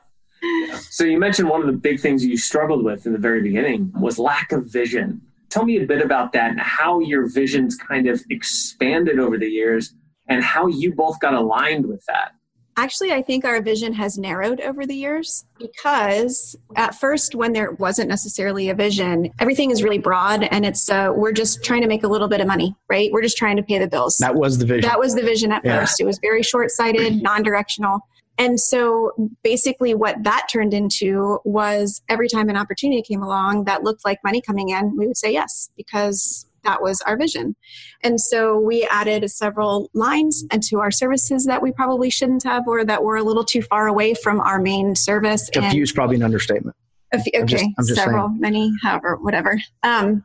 So 0.90 1.04
you 1.04 1.18
mentioned 1.18 1.48
one 1.48 1.60
of 1.60 1.66
the 1.66 1.72
big 1.72 2.00
things 2.00 2.24
you 2.24 2.36
struggled 2.36 2.84
with 2.84 3.06
in 3.06 3.12
the 3.12 3.18
very 3.18 3.42
beginning 3.42 3.92
was 3.98 4.18
lack 4.18 4.52
of 4.52 4.66
vision. 4.66 5.20
Tell 5.50 5.64
me 5.64 5.82
a 5.82 5.86
bit 5.86 6.02
about 6.02 6.32
that 6.34 6.50
and 6.50 6.60
how 6.60 7.00
your 7.00 7.28
visions 7.28 7.76
kind 7.76 8.06
of 8.06 8.22
expanded 8.30 9.18
over 9.18 9.38
the 9.38 9.48
years 9.48 9.94
and 10.28 10.44
how 10.44 10.66
you 10.66 10.94
both 10.94 11.18
got 11.20 11.34
aligned 11.34 11.86
with 11.86 12.04
that. 12.06 12.32
Actually, 12.78 13.12
I 13.12 13.22
think 13.22 13.44
our 13.44 13.60
vision 13.60 13.92
has 13.94 14.18
narrowed 14.18 14.60
over 14.60 14.86
the 14.86 14.94
years 14.94 15.44
because 15.58 16.56
at 16.76 16.94
first, 16.94 17.34
when 17.34 17.52
there 17.52 17.72
wasn't 17.72 18.08
necessarily 18.08 18.68
a 18.68 18.74
vision, 18.74 19.32
everything 19.40 19.72
is 19.72 19.82
really 19.82 19.98
broad 19.98 20.44
and 20.44 20.64
it's, 20.64 20.88
uh, 20.88 21.12
we're 21.12 21.32
just 21.32 21.64
trying 21.64 21.82
to 21.82 21.88
make 21.88 22.04
a 22.04 22.08
little 22.08 22.28
bit 22.28 22.40
of 22.40 22.46
money, 22.46 22.76
right? 22.88 23.10
We're 23.12 23.22
just 23.22 23.36
trying 23.36 23.56
to 23.56 23.64
pay 23.64 23.80
the 23.80 23.88
bills. 23.88 24.16
That 24.20 24.36
was 24.36 24.58
the 24.58 24.64
vision. 24.64 24.88
That 24.88 25.00
was 25.00 25.16
the 25.16 25.22
vision 25.22 25.50
at 25.50 25.64
yeah. 25.64 25.80
first. 25.80 26.00
It 26.00 26.04
was 26.04 26.20
very 26.22 26.44
short 26.44 26.70
sighted, 26.70 27.20
non 27.22 27.42
directional. 27.42 27.98
And 28.38 28.60
so 28.60 29.10
basically, 29.42 29.96
what 29.96 30.22
that 30.22 30.46
turned 30.48 30.72
into 30.72 31.40
was 31.44 32.00
every 32.08 32.28
time 32.28 32.48
an 32.48 32.56
opportunity 32.56 33.02
came 33.02 33.24
along 33.24 33.64
that 33.64 33.82
looked 33.82 34.04
like 34.04 34.18
money 34.22 34.40
coming 34.40 34.68
in, 34.68 34.96
we 34.96 35.08
would 35.08 35.16
say 35.16 35.32
yes 35.32 35.70
because 35.76 36.46
that 36.68 36.82
was 36.82 37.00
our 37.02 37.16
vision. 37.16 37.56
And 38.02 38.20
so 38.20 38.58
we 38.58 38.86
added 38.90 39.28
several 39.30 39.90
lines 39.94 40.44
into 40.52 40.80
our 40.80 40.90
services 40.90 41.46
that 41.46 41.62
we 41.62 41.72
probably 41.72 42.10
shouldn't 42.10 42.42
have 42.44 42.68
or 42.68 42.84
that 42.84 43.02
were 43.02 43.16
a 43.16 43.22
little 43.22 43.44
too 43.44 43.62
far 43.62 43.86
away 43.86 44.14
from 44.14 44.40
our 44.40 44.60
main 44.60 44.94
service. 44.94 45.48
A 45.56 45.70
few 45.70 45.82
is 45.82 45.92
probably 45.92 46.16
an 46.16 46.22
understatement. 46.22 46.76
A 47.14 47.22
few, 47.22 47.32
okay, 47.34 47.40
I'm 47.40 47.46
just, 47.46 47.64
I'm 47.64 47.86
just 47.86 47.94
several, 47.94 48.28
saying. 48.28 48.40
many, 48.40 48.72
however, 48.82 49.16
whatever. 49.16 49.58
Um, 49.82 50.24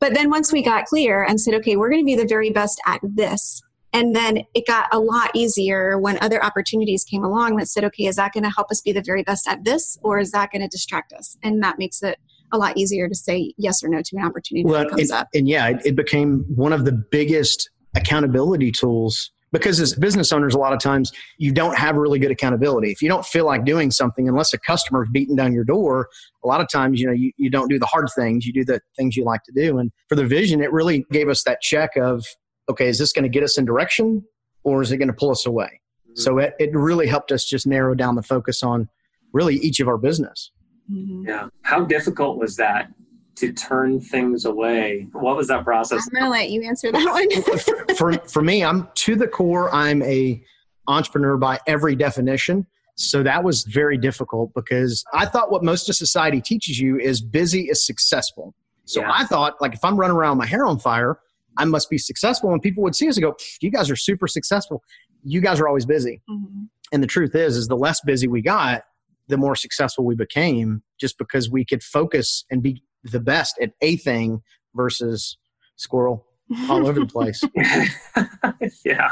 but 0.00 0.14
then 0.14 0.30
once 0.30 0.52
we 0.52 0.62
got 0.62 0.86
clear 0.86 1.22
and 1.22 1.40
said, 1.40 1.54
okay, 1.54 1.76
we're 1.76 1.90
going 1.90 2.02
to 2.02 2.06
be 2.06 2.16
the 2.16 2.26
very 2.26 2.50
best 2.50 2.80
at 2.86 3.00
this. 3.02 3.62
And 3.92 4.14
then 4.14 4.42
it 4.54 4.66
got 4.66 4.92
a 4.92 4.98
lot 4.98 5.30
easier 5.34 5.98
when 5.98 6.18
other 6.20 6.44
opportunities 6.44 7.04
came 7.04 7.24
along 7.24 7.56
that 7.56 7.68
said, 7.68 7.84
okay, 7.84 8.06
is 8.06 8.16
that 8.16 8.32
going 8.32 8.44
to 8.44 8.50
help 8.50 8.70
us 8.70 8.80
be 8.80 8.92
the 8.92 9.02
very 9.02 9.22
best 9.22 9.48
at 9.48 9.64
this 9.64 9.96
or 10.02 10.18
is 10.18 10.32
that 10.32 10.50
going 10.50 10.62
to 10.62 10.68
distract 10.68 11.12
us? 11.12 11.36
And 11.42 11.62
that 11.62 11.78
makes 11.78 12.02
it 12.02 12.18
a 12.52 12.58
lot 12.58 12.76
easier 12.76 13.08
to 13.08 13.14
say 13.14 13.52
yes 13.56 13.82
or 13.82 13.88
no 13.88 14.00
to 14.02 14.16
an 14.16 14.24
opportunity 14.24 14.64
well, 14.64 14.80
that 14.80 14.90
comes 14.90 15.10
it, 15.10 15.14
up. 15.14 15.28
And 15.34 15.48
yeah, 15.48 15.68
it, 15.68 15.82
it 15.84 15.96
became 15.96 16.44
one 16.54 16.72
of 16.72 16.84
the 16.84 16.92
biggest 16.92 17.70
accountability 17.94 18.72
tools 18.72 19.30
because 19.52 19.80
as 19.80 19.94
business 19.94 20.32
owners 20.32 20.54
a 20.54 20.58
lot 20.58 20.72
of 20.72 20.78
times 20.78 21.12
you 21.38 21.52
don't 21.52 21.76
have 21.76 21.96
really 21.96 22.18
good 22.18 22.30
accountability 22.30 22.90
if 22.90 23.00
you 23.00 23.08
don't 23.08 23.24
feel 23.24 23.46
like 23.46 23.64
doing 23.64 23.90
something 23.90 24.28
unless 24.28 24.52
a 24.52 24.58
customer 24.58 25.04
is 25.04 25.08
beating 25.12 25.36
down 25.36 25.52
your 25.52 25.64
door 25.64 26.08
a 26.44 26.46
lot 26.46 26.60
of 26.60 26.68
times 26.68 27.00
you 27.00 27.06
know 27.06 27.12
you, 27.12 27.32
you 27.36 27.50
don't 27.50 27.68
do 27.68 27.78
the 27.78 27.86
hard 27.86 28.06
things 28.14 28.46
you 28.46 28.52
do 28.52 28.64
the 28.64 28.80
things 28.96 29.16
you 29.16 29.24
like 29.24 29.42
to 29.42 29.52
do 29.52 29.78
and 29.78 29.90
for 30.08 30.14
the 30.16 30.26
vision 30.26 30.62
it 30.62 30.72
really 30.72 31.04
gave 31.10 31.28
us 31.28 31.42
that 31.44 31.60
check 31.60 31.96
of 31.96 32.24
okay 32.68 32.88
is 32.88 32.98
this 32.98 33.12
going 33.12 33.22
to 33.22 33.28
get 33.28 33.42
us 33.42 33.58
in 33.58 33.64
direction 33.64 34.22
or 34.64 34.82
is 34.82 34.92
it 34.92 34.98
going 34.98 35.08
to 35.08 35.14
pull 35.14 35.30
us 35.30 35.46
away 35.46 35.80
mm-hmm. 36.06 36.12
so 36.14 36.38
it, 36.38 36.54
it 36.58 36.70
really 36.72 37.06
helped 37.06 37.32
us 37.32 37.44
just 37.44 37.66
narrow 37.66 37.94
down 37.94 38.14
the 38.14 38.22
focus 38.22 38.62
on 38.62 38.88
really 39.32 39.56
each 39.56 39.80
of 39.80 39.88
our 39.88 39.98
business 39.98 40.50
Mm-hmm. 40.90 41.28
Yeah. 41.28 41.48
How 41.62 41.84
difficult 41.84 42.38
was 42.38 42.56
that 42.56 42.92
to 43.36 43.52
turn 43.52 44.00
things 44.00 44.44
away? 44.44 45.06
What 45.12 45.36
was 45.36 45.48
that 45.48 45.64
process? 45.64 46.06
I'm 46.06 46.20
going 46.20 46.24
to 46.24 46.30
let 46.30 46.50
you 46.50 46.62
answer 46.62 46.90
that 46.90 47.04
one. 47.04 47.96
for, 47.96 48.12
for 48.28 48.42
me, 48.42 48.64
I'm 48.64 48.88
to 48.94 49.16
the 49.16 49.28
core, 49.28 49.72
I'm 49.74 50.02
a 50.02 50.42
entrepreneur 50.88 51.36
by 51.36 51.60
every 51.66 51.94
definition. 51.94 52.66
So 52.96 53.22
that 53.22 53.44
was 53.44 53.62
very 53.64 53.96
difficult 53.96 54.52
because 54.54 55.04
I 55.14 55.26
thought 55.26 55.52
what 55.52 55.62
most 55.62 55.88
of 55.88 55.94
society 55.94 56.40
teaches 56.40 56.80
you 56.80 56.98
is 56.98 57.20
busy 57.20 57.68
is 57.68 57.86
successful. 57.86 58.54
So 58.86 59.02
yeah. 59.02 59.12
I 59.12 59.24
thought, 59.24 59.60
like, 59.60 59.74
if 59.74 59.84
I'm 59.84 59.96
running 59.96 60.16
around 60.16 60.38
with 60.38 60.46
my 60.46 60.50
hair 60.50 60.66
on 60.66 60.80
fire, 60.80 61.20
I 61.58 61.64
must 61.64 61.90
be 61.90 61.98
successful. 61.98 62.52
And 62.52 62.60
people 62.60 62.82
would 62.82 62.96
see 62.96 63.08
us 63.08 63.16
and 63.16 63.22
go, 63.22 63.36
"You 63.60 63.70
guys 63.70 63.90
are 63.90 63.96
super 63.96 64.26
successful. 64.26 64.82
You 65.22 65.40
guys 65.40 65.60
are 65.60 65.68
always 65.68 65.84
busy." 65.84 66.22
Mm-hmm. 66.28 66.64
And 66.92 67.02
the 67.02 67.06
truth 67.06 67.34
is, 67.34 67.56
is 67.56 67.68
the 67.68 67.76
less 67.76 68.00
busy 68.00 68.26
we 68.26 68.40
got, 68.40 68.84
the 69.28 69.36
more 69.36 69.54
successful 69.54 70.04
we 70.04 70.14
became, 70.14 70.82
just 70.98 71.18
because 71.18 71.50
we 71.50 71.64
could 71.64 71.82
focus 71.82 72.44
and 72.50 72.62
be 72.62 72.82
the 73.04 73.20
best 73.20 73.58
at 73.60 73.72
a 73.80 73.96
thing 73.96 74.42
versus 74.74 75.36
squirrel 75.76 76.26
all 76.68 76.86
over 76.86 77.00
the 77.00 77.06
place. 77.06 77.42
yeah. 78.84 79.10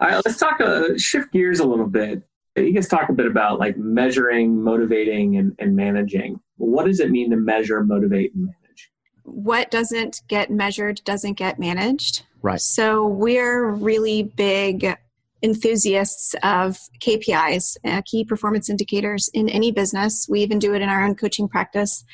All 0.00 0.08
right, 0.08 0.22
let's 0.24 0.38
talk. 0.38 0.60
Uh, 0.60 0.96
shift 0.96 1.32
gears 1.32 1.60
a 1.60 1.64
little 1.64 1.86
bit. 1.86 2.22
You 2.56 2.72
guys 2.72 2.88
talk 2.88 3.08
a 3.08 3.12
bit 3.12 3.26
about 3.26 3.58
like 3.58 3.76
measuring, 3.76 4.62
motivating, 4.62 5.36
and, 5.36 5.54
and 5.58 5.76
managing. 5.76 6.40
What 6.56 6.86
does 6.86 7.00
it 7.00 7.10
mean 7.10 7.30
to 7.30 7.36
measure, 7.36 7.82
motivate, 7.84 8.34
and 8.34 8.44
manage? 8.44 8.90
What 9.24 9.70
doesn't 9.70 10.22
get 10.28 10.50
measured 10.50 11.02
doesn't 11.04 11.34
get 11.34 11.58
managed. 11.58 12.24
Right. 12.42 12.60
So 12.60 13.06
we're 13.06 13.70
really 13.70 14.22
big 14.22 14.96
enthusiasts 15.42 16.34
of 16.42 16.78
KPIs, 17.00 17.76
uh, 17.84 18.02
key 18.04 18.24
performance 18.24 18.68
indicators 18.68 19.30
in 19.32 19.48
any 19.48 19.72
business. 19.72 20.26
We 20.28 20.40
even 20.40 20.58
do 20.58 20.74
it 20.74 20.82
in 20.82 20.88
our 20.88 21.02
own 21.02 21.14
coaching 21.14 21.48
practice. 21.48 22.04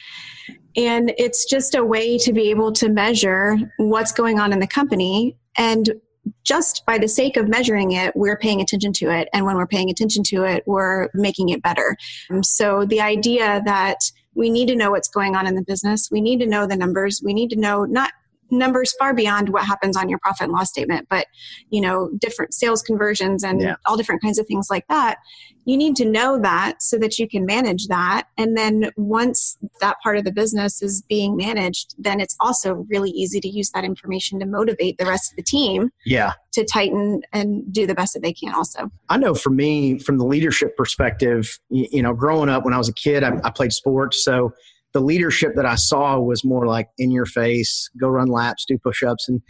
And 0.77 1.13
it's 1.17 1.45
just 1.45 1.75
a 1.75 1.85
way 1.85 2.19
to 2.19 2.33
be 2.33 2.51
able 2.51 2.73
to 2.73 2.89
measure 2.89 3.57
what's 3.79 4.13
going 4.13 4.39
on 4.39 4.53
in 4.53 4.61
the 4.61 4.67
company. 4.67 5.37
And 5.57 5.91
just 6.45 6.85
by 6.87 6.99
the 6.99 7.09
sake 7.09 7.37
of 7.37 7.49
measuring 7.49 7.93
it, 7.93 8.15
we're 8.17 8.37
paying 8.37 8.61
attention 8.61 8.93
to 8.95 9.11
it. 9.11 9.29
And 9.33 9.47
when 9.47 9.57
we're 9.57 9.67
paying 9.67 9.91
attention 9.91 10.23
to 10.25 10.45
it, 10.45 10.65
we're 10.67 11.09
making 11.15 11.51
it 11.51 11.63
better. 11.63 11.97
So 12.43 12.85
the 12.85 13.01
idea 13.01 13.63
that 13.65 13.99
we 14.35 14.51
need 14.51 14.69
to 14.69 14.77
know 14.77 14.91
what's 14.91 15.09
going 15.09 15.35
on 15.35 15.47
in 15.47 15.55
the 15.55 15.63
business, 15.63 16.11
we 16.11 16.21
need 16.21 16.41
to 16.41 16.47
know 16.47 16.67
the 16.67 16.77
numbers, 16.77 17.23
we 17.25 17.33
need 17.33 17.51
to 17.51 17.57
know 17.57 17.85
not 17.85 18.13
numbers 18.51 18.95
far 18.99 19.15
beyond 19.15 19.49
what 19.51 19.65
happens 19.65 19.97
on 19.97 20.09
your 20.09 20.19
profit 20.19 20.45
and 20.45 20.53
loss 20.53 20.71
statement 20.71 21.07
but 21.09 21.27
you 21.71 21.81
know 21.81 22.11
different 22.19 22.55
sales 22.55 22.83
conversions 22.83 23.43
and 23.43 23.61
yeah. 23.61 23.77
all 23.87 23.97
different 23.97 24.23
kinds 24.23 24.39
of 24.39 24.47
things 24.47 24.69
like 24.71 24.87
that. 24.89 25.19
You 25.65 25.77
need 25.77 25.97
to 25.97 26.05
know 26.05 26.41
that 26.41 26.81
so 26.81 26.97
that 26.99 27.19
you 27.19 27.29
can 27.29 27.45
manage 27.45 27.89
that. 27.89 28.29
And 28.39 28.57
then 28.57 28.93
once 28.97 29.59
that 29.81 29.97
part 30.01 30.17
of 30.17 30.25
the 30.25 30.31
business 30.31 30.81
is 30.81 31.03
being 31.09 31.37
managed 31.37 31.95
then 31.99 32.21
it's 32.21 32.37
also 32.41 32.87
really 32.89 33.11
easy 33.11 33.41
to 33.41 33.49
use 33.49 33.71
that 33.71 33.85
information 33.85 34.39
to 34.41 34.47
motivate 34.47 34.99
the 34.99 35.07
rest 35.07 35.33
of 35.33 35.37
the 35.37 35.43
team 35.43 35.91
yeah. 36.05 36.33
to 36.53 36.65
tighten 36.65 37.23
and 37.33 37.71
do 37.73 37.87
the 37.87 37.95
best 37.95 38.15
that 38.15 38.23
they 38.23 38.33
can 38.33 38.55
also. 38.55 38.91
I 39.09 39.17
know 39.17 39.35
for 39.35 39.51
me 39.51 39.99
from 39.99 40.19
the 40.19 40.25
leadership 40.25 40.77
perspective 40.77 41.59
you 41.71 42.03
know 42.03 42.15
growing 42.15 42.49
up 42.49 42.65
when 42.65 42.75
i 42.75 42.79
was 42.79 42.89
a 42.89 42.95
kid 42.95 43.23
I, 43.23 43.39
I 43.45 43.51
played 43.51 43.73
sports. 43.73 44.25
So 44.25 44.53
the 44.97 45.03
leadership 45.03 45.57
that 45.57 45.67
I 45.67 45.75
saw 45.75 46.19
was 46.19 46.43
more 46.43 46.67
like 46.67 46.89
in 46.97 47.11
your 47.11 47.27
face, 47.27 47.91
go 48.01 48.09
run 48.09 48.29
laps, 48.29 48.65
do 48.65 48.79
push 48.79 49.03
ups. 49.03 49.29
And 49.29 49.43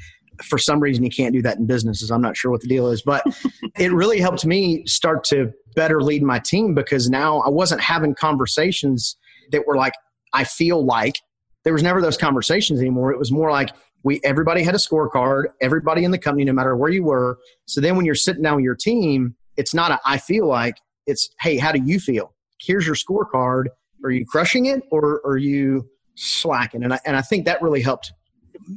for 0.43 0.59
some 0.59 0.81
reason, 0.81 1.05
you 1.05 1.11
can't 1.11 1.33
do 1.33 1.41
that 1.43 1.57
in 1.57 1.67
businesses. 1.69 2.11
I'm 2.11 2.21
not 2.21 2.37
sure 2.37 2.51
what 2.51 2.63
the 2.63 2.67
deal 2.67 2.89
is, 2.89 3.01
but 3.01 3.23
it 3.79 3.93
really 3.93 4.19
helped 4.19 4.45
me 4.45 4.85
start 4.87 5.23
to 5.27 5.53
better 5.77 6.03
lead 6.03 6.25
my 6.25 6.41
team 6.41 6.75
because 6.75 7.09
now 7.09 7.43
I 7.43 7.49
wasn't 7.49 7.81
having 7.81 8.13
conversations 8.17 9.17
that 9.53 9.69
were 9.69 9.77
like, 9.77 9.93
I 10.33 10.43
feel 10.43 10.85
like 10.85 11.21
there 11.63 11.73
was 11.73 11.85
never 11.85 12.03
those 12.03 12.17
conversations 12.17 12.81
anymore. 12.81 13.13
It 13.13 13.19
was 13.21 13.31
more 13.31 13.53
like, 13.53 13.71
we 14.03 14.21
everybody 14.25 14.65
had 14.65 14.75
a 14.75 14.79
scorecard, 14.79 15.45
everybody 15.61 16.03
in 16.03 16.11
the 16.11 16.19
company, 16.19 16.45
no 16.45 16.55
matter 16.55 16.75
where 16.75 16.91
you 16.91 17.05
were. 17.05 17.39
So 17.67 17.81
then 17.81 17.95
when 17.95 18.05
you're 18.05 18.17
sitting 18.17 18.43
down 18.43 18.57
with 18.57 18.65
your 18.65 18.75
team, 18.75 19.37
it's 19.57 19.75
not 19.75 19.93
a 19.93 20.01
I 20.05 20.19
feel 20.19 20.49
like, 20.49 20.75
it's 21.07 21.31
hey, 21.41 21.57
how 21.57 21.71
do 21.71 21.81
you 21.85 22.01
feel? 22.01 22.35
Here's 22.61 22.85
your 22.85 22.97
scorecard 22.97 23.67
are 24.05 24.11
you 24.11 24.25
crushing 24.27 24.67
it 24.67 24.83
or 24.91 25.21
are 25.25 25.37
you 25.37 25.89
slacking? 26.15 26.85
And 26.85 26.95
I, 26.95 27.01
and 27.05 27.17
I 27.17 27.23
think 27.23 27.45
that 27.47 27.63
really 27.63 27.83
helped 27.83 28.13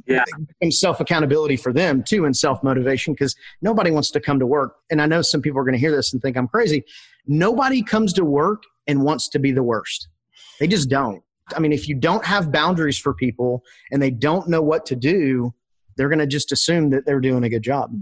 yeah. 0.06 0.24
self 0.70 1.00
accountability 1.00 1.56
for 1.56 1.72
them 1.72 2.02
too 2.02 2.24
and 2.24 2.36
self 2.36 2.62
motivation 2.62 3.14
because 3.14 3.34
nobody 3.62 3.90
wants 3.90 4.10
to 4.12 4.20
come 4.20 4.38
to 4.38 4.46
work. 4.46 4.76
And 4.90 5.00
I 5.00 5.06
know 5.06 5.22
some 5.22 5.42
people 5.42 5.60
are 5.60 5.64
going 5.64 5.74
to 5.74 5.80
hear 5.80 5.94
this 5.94 6.12
and 6.12 6.20
think 6.22 6.36
I'm 6.36 6.48
crazy. 6.48 6.84
Nobody 7.26 7.82
comes 7.82 8.12
to 8.14 8.24
work 8.24 8.62
and 8.86 9.02
wants 9.02 9.28
to 9.30 9.38
be 9.38 9.52
the 9.52 9.62
worst. 9.62 10.08
They 10.58 10.66
just 10.66 10.88
don't. 10.88 11.22
I 11.54 11.58
mean, 11.58 11.72
if 11.72 11.88
you 11.88 11.94
don't 11.94 12.24
have 12.24 12.52
boundaries 12.52 12.98
for 12.98 13.12
people 13.12 13.64
and 13.90 14.00
they 14.00 14.10
don't 14.10 14.48
know 14.48 14.62
what 14.62 14.86
to 14.86 14.96
do, 14.96 15.52
they're 15.96 16.08
going 16.08 16.20
to 16.20 16.26
just 16.26 16.52
assume 16.52 16.90
that 16.90 17.04
they're 17.06 17.20
doing 17.20 17.42
a 17.44 17.48
good 17.48 17.62
job. 17.62 17.92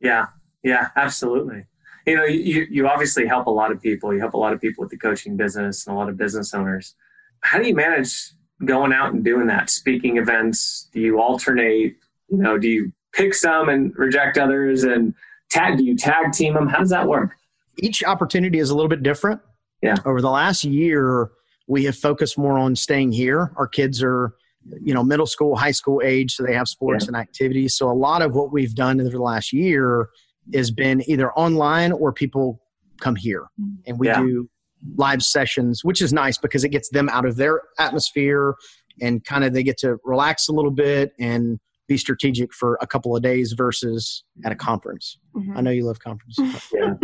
Yeah, 0.00 0.26
yeah, 0.64 0.88
absolutely 0.96 1.64
you 2.06 2.16
know, 2.16 2.24
you, 2.24 2.66
you 2.70 2.88
obviously 2.88 3.26
help 3.26 3.46
a 3.46 3.50
lot 3.50 3.70
of 3.70 3.80
people. 3.80 4.12
You 4.12 4.20
help 4.20 4.34
a 4.34 4.38
lot 4.38 4.52
of 4.52 4.60
people 4.60 4.82
with 4.82 4.90
the 4.90 4.98
coaching 4.98 5.36
business 5.36 5.86
and 5.86 5.94
a 5.94 5.98
lot 5.98 6.08
of 6.08 6.16
business 6.16 6.52
owners. 6.54 6.94
How 7.40 7.58
do 7.58 7.66
you 7.66 7.74
manage 7.74 8.32
going 8.64 8.92
out 8.92 9.12
and 9.12 9.24
doing 9.24 9.46
that? 9.48 9.70
Speaking 9.70 10.16
events? 10.16 10.88
Do 10.92 11.00
you 11.00 11.20
alternate? 11.20 11.96
You 12.28 12.38
know, 12.38 12.58
do 12.58 12.68
you 12.68 12.92
pick 13.12 13.34
some 13.34 13.68
and 13.68 13.92
reject 13.96 14.38
others? 14.38 14.84
And 14.84 15.14
tag? 15.50 15.78
Do 15.78 15.84
you 15.84 15.96
tag 15.96 16.32
team 16.32 16.54
them? 16.54 16.68
How 16.68 16.78
does 16.78 16.90
that 16.90 17.06
work? 17.08 17.34
Each 17.78 18.04
opportunity 18.04 18.58
is 18.58 18.70
a 18.70 18.74
little 18.74 18.88
bit 18.88 19.02
different. 19.02 19.40
Yeah. 19.82 19.96
Over 20.04 20.20
the 20.20 20.30
last 20.30 20.64
year, 20.64 21.30
we 21.66 21.84
have 21.84 21.96
focused 21.96 22.38
more 22.38 22.58
on 22.58 22.76
staying 22.76 23.12
here. 23.12 23.52
Our 23.56 23.66
kids 23.66 24.02
are, 24.02 24.34
you 24.80 24.94
know, 24.94 25.02
middle 25.02 25.26
school, 25.26 25.56
high 25.56 25.70
school 25.72 26.00
age, 26.04 26.34
so 26.34 26.44
they 26.44 26.54
have 26.54 26.68
sports 26.68 27.04
yeah. 27.04 27.08
and 27.08 27.16
activities. 27.16 27.76
So 27.76 27.90
a 27.90 27.94
lot 27.94 28.22
of 28.22 28.34
what 28.34 28.52
we've 28.52 28.74
done 28.74 29.00
over 29.00 29.10
the 29.10 29.22
last 29.22 29.52
year 29.52 30.08
has 30.54 30.70
been 30.70 31.08
either 31.08 31.32
online 31.32 31.92
or 31.92 32.12
people 32.12 32.60
come 33.00 33.16
here 33.16 33.48
mm-hmm. 33.60 33.74
and 33.86 33.98
we 33.98 34.06
yeah. 34.06 34.20
do 34.20 34.48
live 34.96 35.22
sessions, 35.22 35.84
which 35.84 36.02
is 36.02 36.12
nice 36.12 36.38
because 36.38 36.64
it 36.64 36.70
gets 36.70 36.88
them 36.90 37.08
out 37.10 37.24
of 37.24 37.36
their 37.36 37.62
atmosphere 37.78 38.54
and 39.00 39.24
kind 39.24 39.44
of 39.44 39.52
they 39.52 39.62
get 39.62 39.78
to 39.78 39.96
relax 40.04 40.48
a 40.48 40.52
little 40.52 40.70
bit 40.70 41.12
and 41.18 41.58
be 41.88 41.96
strategic 41.96 42.52
for 42.52 42.78
a 42.80 42.86
couple 42.86 43.14
of 43.16 43.22
days 43.22 43.52
versus 43.52 44.24
at 44.44 44.52
a 44.52 44.56
conference. 44.56 45.18
Mm-hmm. 45.34 45.56
I 45.56 45.60
know 45.60 45.70
you 45.70 45.84
love 45.84 46.00
conferences. 46.00 46.68
yeah. 46.72 46.94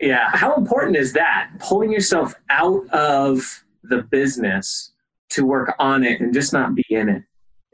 yeah. 0.00 0.28
How 0.32 0.54
important 0.54 0.96
is 0.96 1.12
that? 1.12 1.50
Pulling 1.60 1.92
yourself 1.92 2.34
out 2.50 2.88
of 2.90 3.64
the 3.82 4.02
business 4.02 4.92
to 5.30 5.44
work 5.44 5.74
on 5.78 6.04
it 6.04 6.20
and 6.20 6.32
just 6.32 6.52
not 6.52 6.74
be 6.74 6.84
in 6.90 7.08
it 7.08 7.22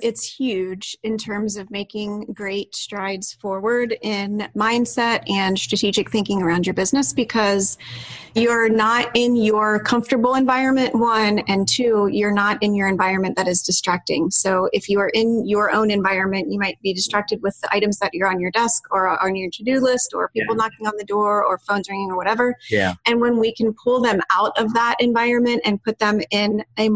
it's 0.02 0.24
huge 0.24 0.96
in 1.02 1.18
terms 1.18 1.56
of 1.56 1.70
making 1.70 2.26
great 2.32 2.74
strides 2.74 3.32
forward 3.34 3.96
in 4.02 4.48
mindset 4.56 5.28
and 5.28 5.58
strategic 5.58 6.10
thinking 6.10 6.42
around 6.42 6.66
your 6.66 6.74
business 6.74 7.12
because 7.12 7.78
you're 8.34 8.68
not 8.68 9.10
in 9.14 9.36
your 9.36 9.82
comfortable 9.82 10.34
environment 10.34 10.94
one 10.94 11.40
and 11.48 11.68
two 11.68 12.08
you're 12.12 12.32
not 12.32 12.62
in 12.62 12.74
your 12.74 12.88
environment 12.88 13.36
that 13.36 13.48
is 13.48 13.62
distracting. 13.62 14.30
So 14.30 14.68
if 14.72 14.88
you 14.88 15.00
are 15.00 15.10
in 15.10 15.46
your 15.46 15.72
own 15.72 15.90
environment 15.90 16.50
you 16.50 16.58
might 16.58 16.80
be 16.82 16.92
distracted 16.92 17.42
with 17.42 17.60
the 17.60 17.74
items 17.74 17.98
that 17.98 18.14
you're 18.14 18.28
on 18.28 18.40
your 18.40 18.50
desk 18.50 18.84
or 18.90 19.22
on 19.22 19.36
your 19.36 19.50
to-do 19.50 19.80
list 19.80 20.12
or 20.14 20.28
people 20.30 20.54
yeah. 20.54 20.64
knocking 20.64 20.86
on 20.86 20.94
the 20.96 21.04
door 21.04 21.44
or 21.44 21.58
phones 21.58 21.88
ringing 21.88 22.10
or 22.10 22.16
whatever. 22.16 22.56
Yeah. 22.70 22.94
And 23.06 23.20
when 23.20 23.38
we 23.38 23.54
can 23.54 23.74
pull 23.74 24.00
them 24.00 24.20
out 24.32 24.52
of 24.58 24.72
that 24.74 24.96
environment 25.00 25.62
and 25.64 25.82
put 25.82 25.98
them 25.98 26.20
in 26.30 26.64
a 26.78 26.90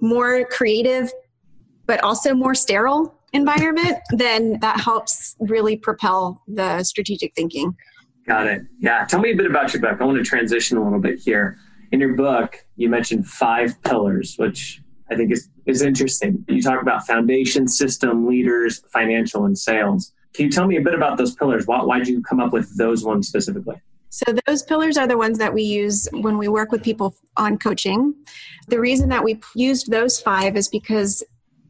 more 0.00 0.44
creative 0.46 1.10
but 1.86 2.02
also 2.02 2.34
more 2.34 2.54
sterile 2.54 3.14
environment, 3.32 3.98
then 4.10 4.58
that 4.60 4.80
helps 4.80 5.36
really 5.40 5.76
propel 5.76 6.42
the 6.46 6.82
strategic 6.84 7.34
thinking. 7.34 7.76
Got 8.26 8.46
it. 8.46 8.62
Yeah. 8.78 9.04
Tell 9.04 9.20
me 9.20 9.32
a 9.32 9.36
bit 9.36 9.46
about 9.46 9.72
your 9.72 9.82
book. 9.82 10.00
I 10.00 10.04
want 10.04 10.16
to 10.18 10.24
transition 10.24 10.78
a 10.78 10.84
little 10.84 11.00
bit 11.00 11.18
here. 11.18 11.58
In 11.92 12.00
your 12.00 12.14
book, 12.14 12.64
you 12.76 12.88
mentioned 12.88 13.26
five 13.26 13.80
pillars, 13.82 14.34
which 14.38 14.80
I 15.10 15.16
think 15.16 15.30
is, 15.30 15.50
is 15.66 15.82
interesting. 15.82 16.44
You 16.48 16.62
talk 16.62 16.80
about 16.80 17.06
foundation, 17.06 17.68
system, 17.68 18.26
leaders, 18.26 18.82
financial, 18.92 19.44
and 19.44 19.56
sales. 19.56 20.12
Can 20.32 20.46
you 20.46 20.50
tell 20.50 20.66
me 20.66 20.76
a 20.76 20.80
bit 20.80 20.94
about 20.94 21.18
those 21.18 21.34
pillars? 21.34 21.66
Why, 21.66 21.82
why 21.82 21.98
did 21.98 22.08
you 22.08 22.22
come 22.22 22.40
up 22.40 22.52
with 22.52 22.76
those 22.76 23.04
ones 23.04 23.28
specifically? 23.28 23.76
So, 24.08 24.32
those 24.46 24.62
pillars 24.62 24.96
are 24.96 25.08
the 25.08 25.18
ones 25.18 25.38
that 25.38 25.52
we 25.52 25.62
use 25.62 26.08
when 26.12 26.38
we 26.38 26.46
work 26.46 26.70
with 26.70 26.84
people 26.84 27.16
on 27.36 27.58
coaching. 27.58 28.14
The 28.68 28.78
reason 28.78 29.08
that 29.08 29.24
we 29.24 29.40
used 29.56 29.90
those 29.90 30.20
five 30.20 30.56
is 30.56 30.68
because 30.68 31.22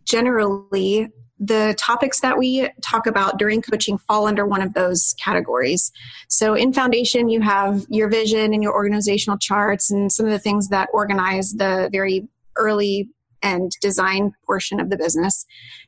generally 0.05 1.09
the 1.41 1.75
topics 1.79 2.21
that 2.21 2.39
we 2.39 2.69
talk 2.81 3.07
about 3.07 3.39
during 3.39 3.61
coaching 3.61 3.99
fall 3.99 4.27
under 4.27 4.47
one 4.47 4.63
of 4.63 4.73
those 4.75 5.15
categories. 5.23 5.91
So, 6.29 6.55
in 6.55 6.73
Foundation, 6.73 7.29
you 7.29 7.41
have 7.41 7.85
your 7.89 8.09
vision 8.09 8.55
and 8.55 8.63
your 8.63 8.73
organizational 8.73 9.39
charts 9.39 9.91
and 9.91 10.11
some 10.11 10.27
of 10.27 10.33
the 10.33 10.39
things 10.39 10.69
that 10.69 10.89
organize 10.93 11.53
the 11.53 11.89
very 11.93 12.29
early 12.57 13.09
and 13.43 13.73
design 13.83 14.33
portion 14.47 14.81
of 14.81 14.89
the 14.89 14.97
business. 14.97 15.45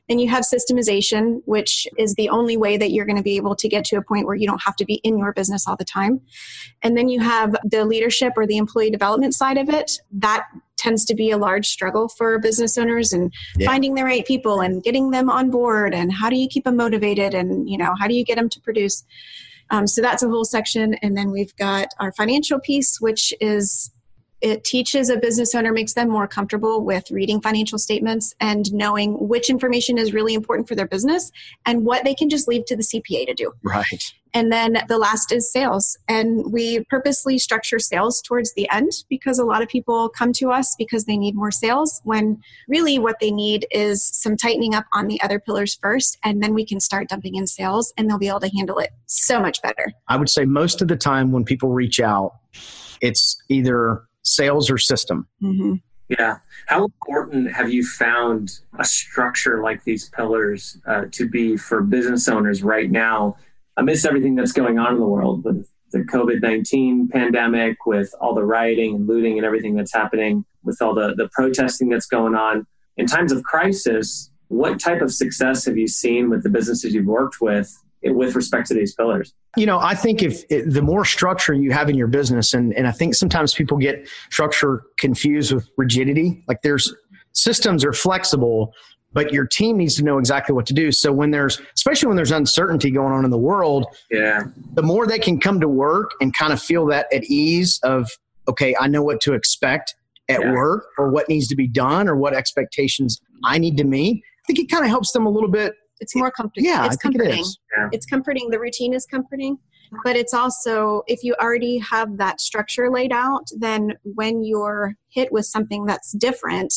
Then 0.07 0.19
you 0.19 0.29
have 0.29 0.43
systemization, 0.43 1.41
which 1.45 1.87
is 1.97 2.13
the 2.13 2.29
only 2.29 2.55
way 2.55 2.77
that 2.77 2.91
you're 2.91 3.05
going 3.05 3.17
to 3.17 3.23
be 3.23 3.35
able 3.35 3.55
to 3.55 3.67
get 3.67 3.83
to 3.85 3.97
a 3.97 4.01
point 4.01 4.27
where 4.27 4.35
you 4.35 4.47
don't 4.47 4.61
have 4.61 4.75
to 4.75 4.85
be 4.85 4.95
in 5.03 5.17
your 5.17 5.33
business 5.33 5.67
all 5.67 5.75
the 5.75 5.83
time. 5.83 6.21
And 6.83 6.95
then 6.95 7.09
you 7.09 7.19
have 7.19 7.55
the 7.63 7.83
leadership 7.83 8.33
or 8.37 8.45
the 8.45 8.57
employee 8.57 8.91
development 8.91 9.33
side 9.33 9.57
of 9.57 9.69
it. 9.69 9.99
That 10.11 10.45
tends 10.77 11.05
to 11.05 11.15
be 11.15 11.31
a 11.31 11.37
large 11.37 11.67
struggle 11.67 12.07
for 12.07 12.39
business 12.39 12.77
owners 12.77 13.13
and 13.13 13.33
yeah. 13.57 13.67
finding 13.67 13.95
the 13.95 14.03
right 14.03 14.25
people 14.25 14.61
and 14.61 14.83
getting 14.83 15.11
them 15.11 15.29
on 15.29 15.49
board 15.49 15.93
and 15.93 16.11
how 16.11 16.29
do 16.29 16.35
you 16.35 16.47
keep 16.47 16.63
them 16.63 16.75
motivated 16.77 17.33
and 17.33 17.69
you 17.69 17.77
know 17.77 17.93
how 17.99 18.07
do 18.07 18.13
you 18.13 18.23
get 18.23 18.35
them 18.35 18.49
to 18.49 18.61
produce 18.61 19.03
um, 19.69 19.85
so 19.85 20.01
that's 20.01 20.23
a 20.23 20.29
whole 20.29 20.45
section 20.45 20.93
and 21.01 21.17
then 21.17 21.31
we've 21.31 21.55
got 21.57 21.87
our 21.99 22.11
financial 22.13 22.59
piece 22.59 23.01
which 23.01 23.33
is 23.41 23.91
it 24.41 24.63
teaches 24.63 25.09
a 25.09 25.17
business 25.17 25.55
owner 25.55 25.71
makes 25.71 25.93
them 25.93 26.09
more 26.09 26.27
comfortable 26.27 26.83
with 26.83 27.09
reading 27.09 27.41
financial 27.41 27.79
statements 27.79 28.35
and 28.39 28.71
knowing 28.71 29.27
which 29.27 29.49
information 29.49 29.97
is 29.97 30.13
really 30.13 30.33
important 30.33 30.67
for 30.67 30.75
their 30.75 30.87
business 30.87 31.31
and 31.65 31.85
what 31.85 32.03
they 32.03 32.13
can 32.13 32.29
just 32.29 32.47
leave 32.47 32.65
to 32.65 32.75
the 32.75 32.83
cpa 32.83 33.25
to 33.25 33.33
do. 33.33 33.51
Right. 33.63 34.13
And 34.33 34.51
then 34.51 34.77
the 34.87 34.99
last 34.99 35.31
is 35.31 35.51
sales. 35.51 35.97
And 36.07 36.51
we 36.51 36.83
purposely 36.89 37.39
structure 37.39 37.79
sales 37.79 38.21
towards 38.21 38.53
the 38.53 38.69
end 38.69 38.91
because 39.09 39.39
a 39.39 39.45
lot 39.45 39.63
of 39.63 39.69
people 39.69 40.09
come 40.09 40.31
to 40.33 40.51
us 40.51 40.75
because 40.77 41.05
they 41.05 41.17
need 41.17 41.33
more 41.33 41.49
sales 41.49 42.01
when 42.03 42.39
really 42.67 42.99
what 42.99 43.19
they 43.19 43.31
need 43.31 43.65
is 43.71 44.03
some 44.13 44.37
tightening 44.37 44.75
up 44.75 44.85
on 44.93 45.07
the 45.07 45.19
other 45.21 45.39
pillars 45.39 45.79
first 45.81 46.17
and 46.23 46.43
then 46.43 46.53
we 46.53 46.65
can 46.65 46.79
start 46.79 47.09
dumping 47.09 47.35
in 47.35 47.47
sales 47.47 47.93
and 47.97 48.09
they'll 48.09 48.19
be 48.19 48.27
able 48.27 48.41
to 48.41 48.49
handle 48.49 48.77
it 48.77 48.91
so 49.07 49.39
much 49.39 49.61
better. 49.61 49.91
I 50.07 50.17
would 50.17 50.29
say 50.29 50.45
most 50.45 50.81
of 50.81 50.87
the 50.87 50.97
time 50.97 51.31
when 51.31 51.43
people 51.43 51.69
reach 51.69 51.99
out 51.99 52.33
it's 53.01 53.41
either 53.49 54.06
sales 54.27 54.69
or 54.69 54.77
system. 54.77 55.27
Mm-hmm. 55.41 55.75
Yeah. 56.09 56.37
How 56.67 56.85
important 56.85 57.51
have 57.51 57.69
you 57.69 57.85
found 57.85 58.59
a 58.79 58.85
structure 58.85 59.61
like 59.61 59.83
these 59.83 60.09
pillars 60.09 60.77
uh, 60.85 61.05
to 61.11 61.27
be 61.27 61.57
for 61.57 61.81
business 61.81 62.27
owners 62.27 62.63
right 62.63 62.89
now, 62.89 63.37
amidst 63.75 64.05
everything 64.05 64.35
that's 64.35 64.53
going 64.53 64.79
on 64.79 64.93
in 64.93 64.99
the 64.99 65.05
world 65.05 65.43
with 65.43 65.69
the 65.91 65.99
COVID 65.99 66.41
19 66.41 67.09
pandemic, 67.09 67.85
with 67.85 68.13
all 68.21 68.33
the 68.33 68.43
rioting 68.43 68.95
and 68.95 69.07
looting 69.07 69.37
and 69.37 69.45
everything 69.45 69.75
that's 69.75 69.93
happening, 69.93 70.45
with 70.63 70.81
all 70.81 70.93
the, 70.93 71.13
the 71.15 71.29
protesting 71.33 71.89
that's 71.89 72.07
going 72.07 72.35
on? 72.35 72.65
In 72.97 73.05
times 73.05 73.31
of 73.31 73.43
crisis, 73.43 74.31
what 74.47 74.79
type 74.79 75.01
of 75.01 75.13
success 75.13 75.65
have 75.65 75.77
you 75.77 75.87
seen 75.87 76.29
with 76.29 76.43
the 76.43 76.49
businesses 76.49 76.93
you've 76.93 77.05
worked 77.05 77.41
with 77.41 77.71
with 78.03 78.35
respect 78.35 78.67
to 78.67 78.73
these 78.73 78.93
pillars? 78.93 79.33
You 79.55 79.65
know, 79.65 79.79
I 79.79 79.95
think 79.95 80.21
if 80.21 80.43
it, 80.49 80.71
the 80.71 80.81
more 80.81 81.05
structure 81.05 81.53
you 81.53 81.71
have 81.71 81.89
in 81.89 81.97
your 81.97 82.07
business, 82.07 82.53
and, 82.53 82.73
and 82.73 82.87
I 82.87 82.91
think 82.91 83.15
sometimes 83.15 83.53
people 83.53 83.77
get 83.77 84.07
structure 84.29 84.83
confused 84.97 85.53
with 85.53 85.69
rigidity. 85.77 86.43
Like 86.47 86.61
there's 86.61 86.93
systems 87.33 87.83
are 87.83 87.93
flexible, 87.93 88.73
but 89.13 89.31
your 89.33 89.45
team 89.47 89.77
needs 89.77 89.95
to 89.95 90.03
know 90.03 90.17
exactly 90.17 90.53
what 90.53 90.65
to 90.67 90.73
do. 90.73 90.91
So 90.91 91.11
when 91.11 91.31
there's, 91.31 91.61
especially 91.75 92.07
when 92.07 92.17
there's 92.17 92.31
uncertainty 92.31 92.91
going 92.91 93.13
on 93.13 93.25
in 93.25 93.31
the 93.31 93.37
world, 93.37 93.87
yeah, 94.11 94.43
the 94.73 94.83
more 94.83 95.07
they 95.07 95.19
can 95.19 95.39
come 95.39 95.59
to 95.59 95.67
work 95.67 96.11
and 96.21 96.35
kind 96.35 96.53
of 96.53 96.61
feel 96.61 96.85
that 96.87 97.11
at 97.13 97.23
ease 97.23 97.79
of, 97.83 98.09
okay, 98.47 98.75
I 98.79 98.87
know 98.87 99.01
what 99.01 99.21
to 99.21 99.33
expect 99.33 99.95
at 100.29 100.41
yeah. 100.41 100.51
work 100.51 100.87
or 100.97 101.09
what 101.09 101.29
needs 101.29 101.47
to 101.47 101.55
be 101.55 101.67
done 101.67 102.07
or 102.07 102.15
what 102.15 102.33
expectations 102.33 103.19
I 103.43 103.57
need 103.57 103.77
to 103.77 103.83
meet. 103.83 104.23
I 104.23 104.43
think 104.45 104.59
it 104.59 104.69
kind 104.69 104.83
of 104.83 104.89
helps 104.89 105.11
them 105.11 105.25
a 105.25 105.29
little 105.29 105.49
bit 105.49 105.73
it's 105.99 106.15
more 106.15 106.31
comforting. 106.31 106.65
Yeah, 106.65 106.85
it's 106.85 106.97
I 106.97 107.01
comforting. 107.01 107.31
Think 107.31 107.39
it 107.39 107.41
is. 107.41 107.59
Yeah. 107.77 107.89
It's 107.91 108.05
comforting. 108.05 108.49
The 108.49 108.59
routine 108.59 108.93
is 108.93 109.05
comforting. 109.05 109.57
But 110.03 110.17
it's 110.17 110.33
also, 110.33 111.03
if 111.07 111.23
you 111.23 111.33
already 111.41 111.77
have 111.77 112.17
that 112.17 112.41
structure 112.41 112.91
laid 112.91 113.13
out, 113.13 113.47
then 113.57 113.93
when 114.03 114.43
you're 114.43 114.95
hit 115.07 115.31
with 115.31 115.45
something 115.45 115.85
that's 115.85 116.11
different, 116.11 116.73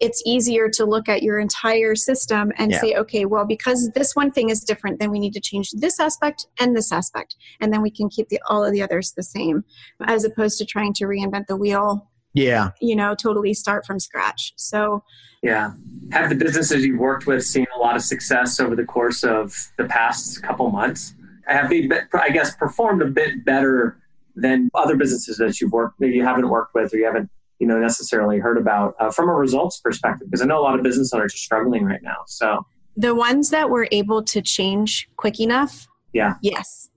it's 0.00 0.22
easier 0.24 0.68
to 0.74 0.84
look 0.84 1.08
at 1.08 1.24
your 1.24 1.40
entire 1.40 1.96
system 1.96 2.52
and 2.56 2.70
yeah. 2.70 2.80
say, 2.80 2.94
okay, 2.94 3.24
well, 3.24 3.46
because 3.46 3.90
this 3.96 4.14
one 4.14 4.30
thing 4.30 4.50
is 4.50 4.60
different, 4.60 5.00
then 5.00 5.10
we 5.10 5.18
need 5.18 5.32
to 5.32 5.40
change 5.40 5.72
this 5.72 5.98
aspect 5.98 6.46
and 6.60 6.76
this 6.76 6.92
aspect. 6.92 7.34
And 7.60 7.72
then 7.72 7.82
we 7.82 7.90
can 7.90 8.08
keep 8.08 8.28
the, 8.28 8.40
all 8.48 8.64
of 8.64 8.72
the 8.72 8.82
others 8.82 9.12
the 9.16 9.24
same, 9.24 9.64
as 10.04 10.22
opposed 10.24 10.58
to 10.58 10.64
trying 10.64 10.92
to 10.94 11.06
reinvent 11.06 11.48
the 11.48 11.56
wheel 11.56 12.08
yeah. 12.36 12.70
you 12.80 12.94
know 12.94 13.14
totally 13.14 13.54
start 13.54 13.86
from 13.86 13.98
scratch. 13.98 14.52
So 14.56 15.02
yeah. 15.42 15.72
Have 16.12 16.28
the 16.28 16.34
businesses 16.34 16.84
you've 16.84 16.98
worked 16.98 17.26
with 17.26 17.44
seen 17.44 17.66
a 17.76 17.78
lot 17.78 17.96
of 17.96 18.02
success 18.02 18.58
over 18.58 18.74
the 18.74 18.84
course 18.84 19.22
of 19.22 19.54
the 19.76 19.84
past 19.84 20.42
couple 20.42 20.70
months? 20.70 21.14
Have 21.46 21.70
they 21.70 21.88
i 22.14 22.30
guess 22.30 22.56
performed 22.56 23.02
a 23.02 23.06
bit 23.06 23.44
better 23.44 23.98
than 24.34 24.68
other 24.74 24.96
businesses 24.96 25.36
that 25.38 25.60
you've 25.60 25.72
worked 25.72 26.00
maybe 26.00 26.16
you 26.16 26.24
haven't 26.24 26.48
worked 26.48 26.74
with 26.74 26.92
or 26.92 26.96
you 26.96 27.04
haven't 27.04 27.30
you 27.60 27.66
know 27.66 27.78
necessarily 27.78 28.38
heard 28.38 28.58
about 28.58 28.94
uh, 28.98 29.10
from 29.10 29.28
a 29.28 29.32
results 29.32 29.78
perspective? 29.80 30.28
Because 30.28 30.42
i 30.42 30.44
know 30.44 30.58
a 30.58 30.64
lot 30.64 30.76
of 30.76 30.82
business 30.82 31.12
owners 31.12 31.32
are 31.34 31.38
struggling 31.38 31.84
right 31.84 32.02
now 32.02 32.24
so. 32.26 32.66
The 32.98 33.14
ones 33.14 33.50
that 33.50 33.68
were 33.68 33.88
able 33.92 34.22
to 34.24 34.40
change 34.40 35.06
quick 35.16 35.38
enough? 35.38 35.86
Yeah. 36.14 36.36
Yes. 36.40 36.88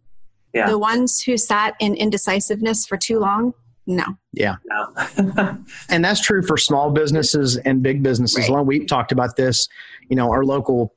Yeah. 0.54 0.68
the 0.68 0.80
ones 0.80 1.22
who 1.22 1.38
sat 1.38 1.76
in 1.80 1.94
indecisiveness 1.94 2.88
for 2.88 2.98
too 2.98 3.20
long 3.20 3.54
no. 3.90 4.06
Yeah. 4.34 4.56
No. 4.66 5.58
and 5.90 6.06
that's 6.06 6.22
true 6.22 6.44
for 6.44 6.58
small 6.58 6.92
businesses 6.92 7.58
and 7.58 7.82
big 7.82 8.04
businesses. 8.04 8.48
Right. 8.48 8.66
We 8.66 8.86
talked 8.86 9.12
about 9.12 9.36
this. 9.36 9.68
You 10.10 10.16
know, 10.16 10.32
our 10.32 10.46
local 10.46 10.94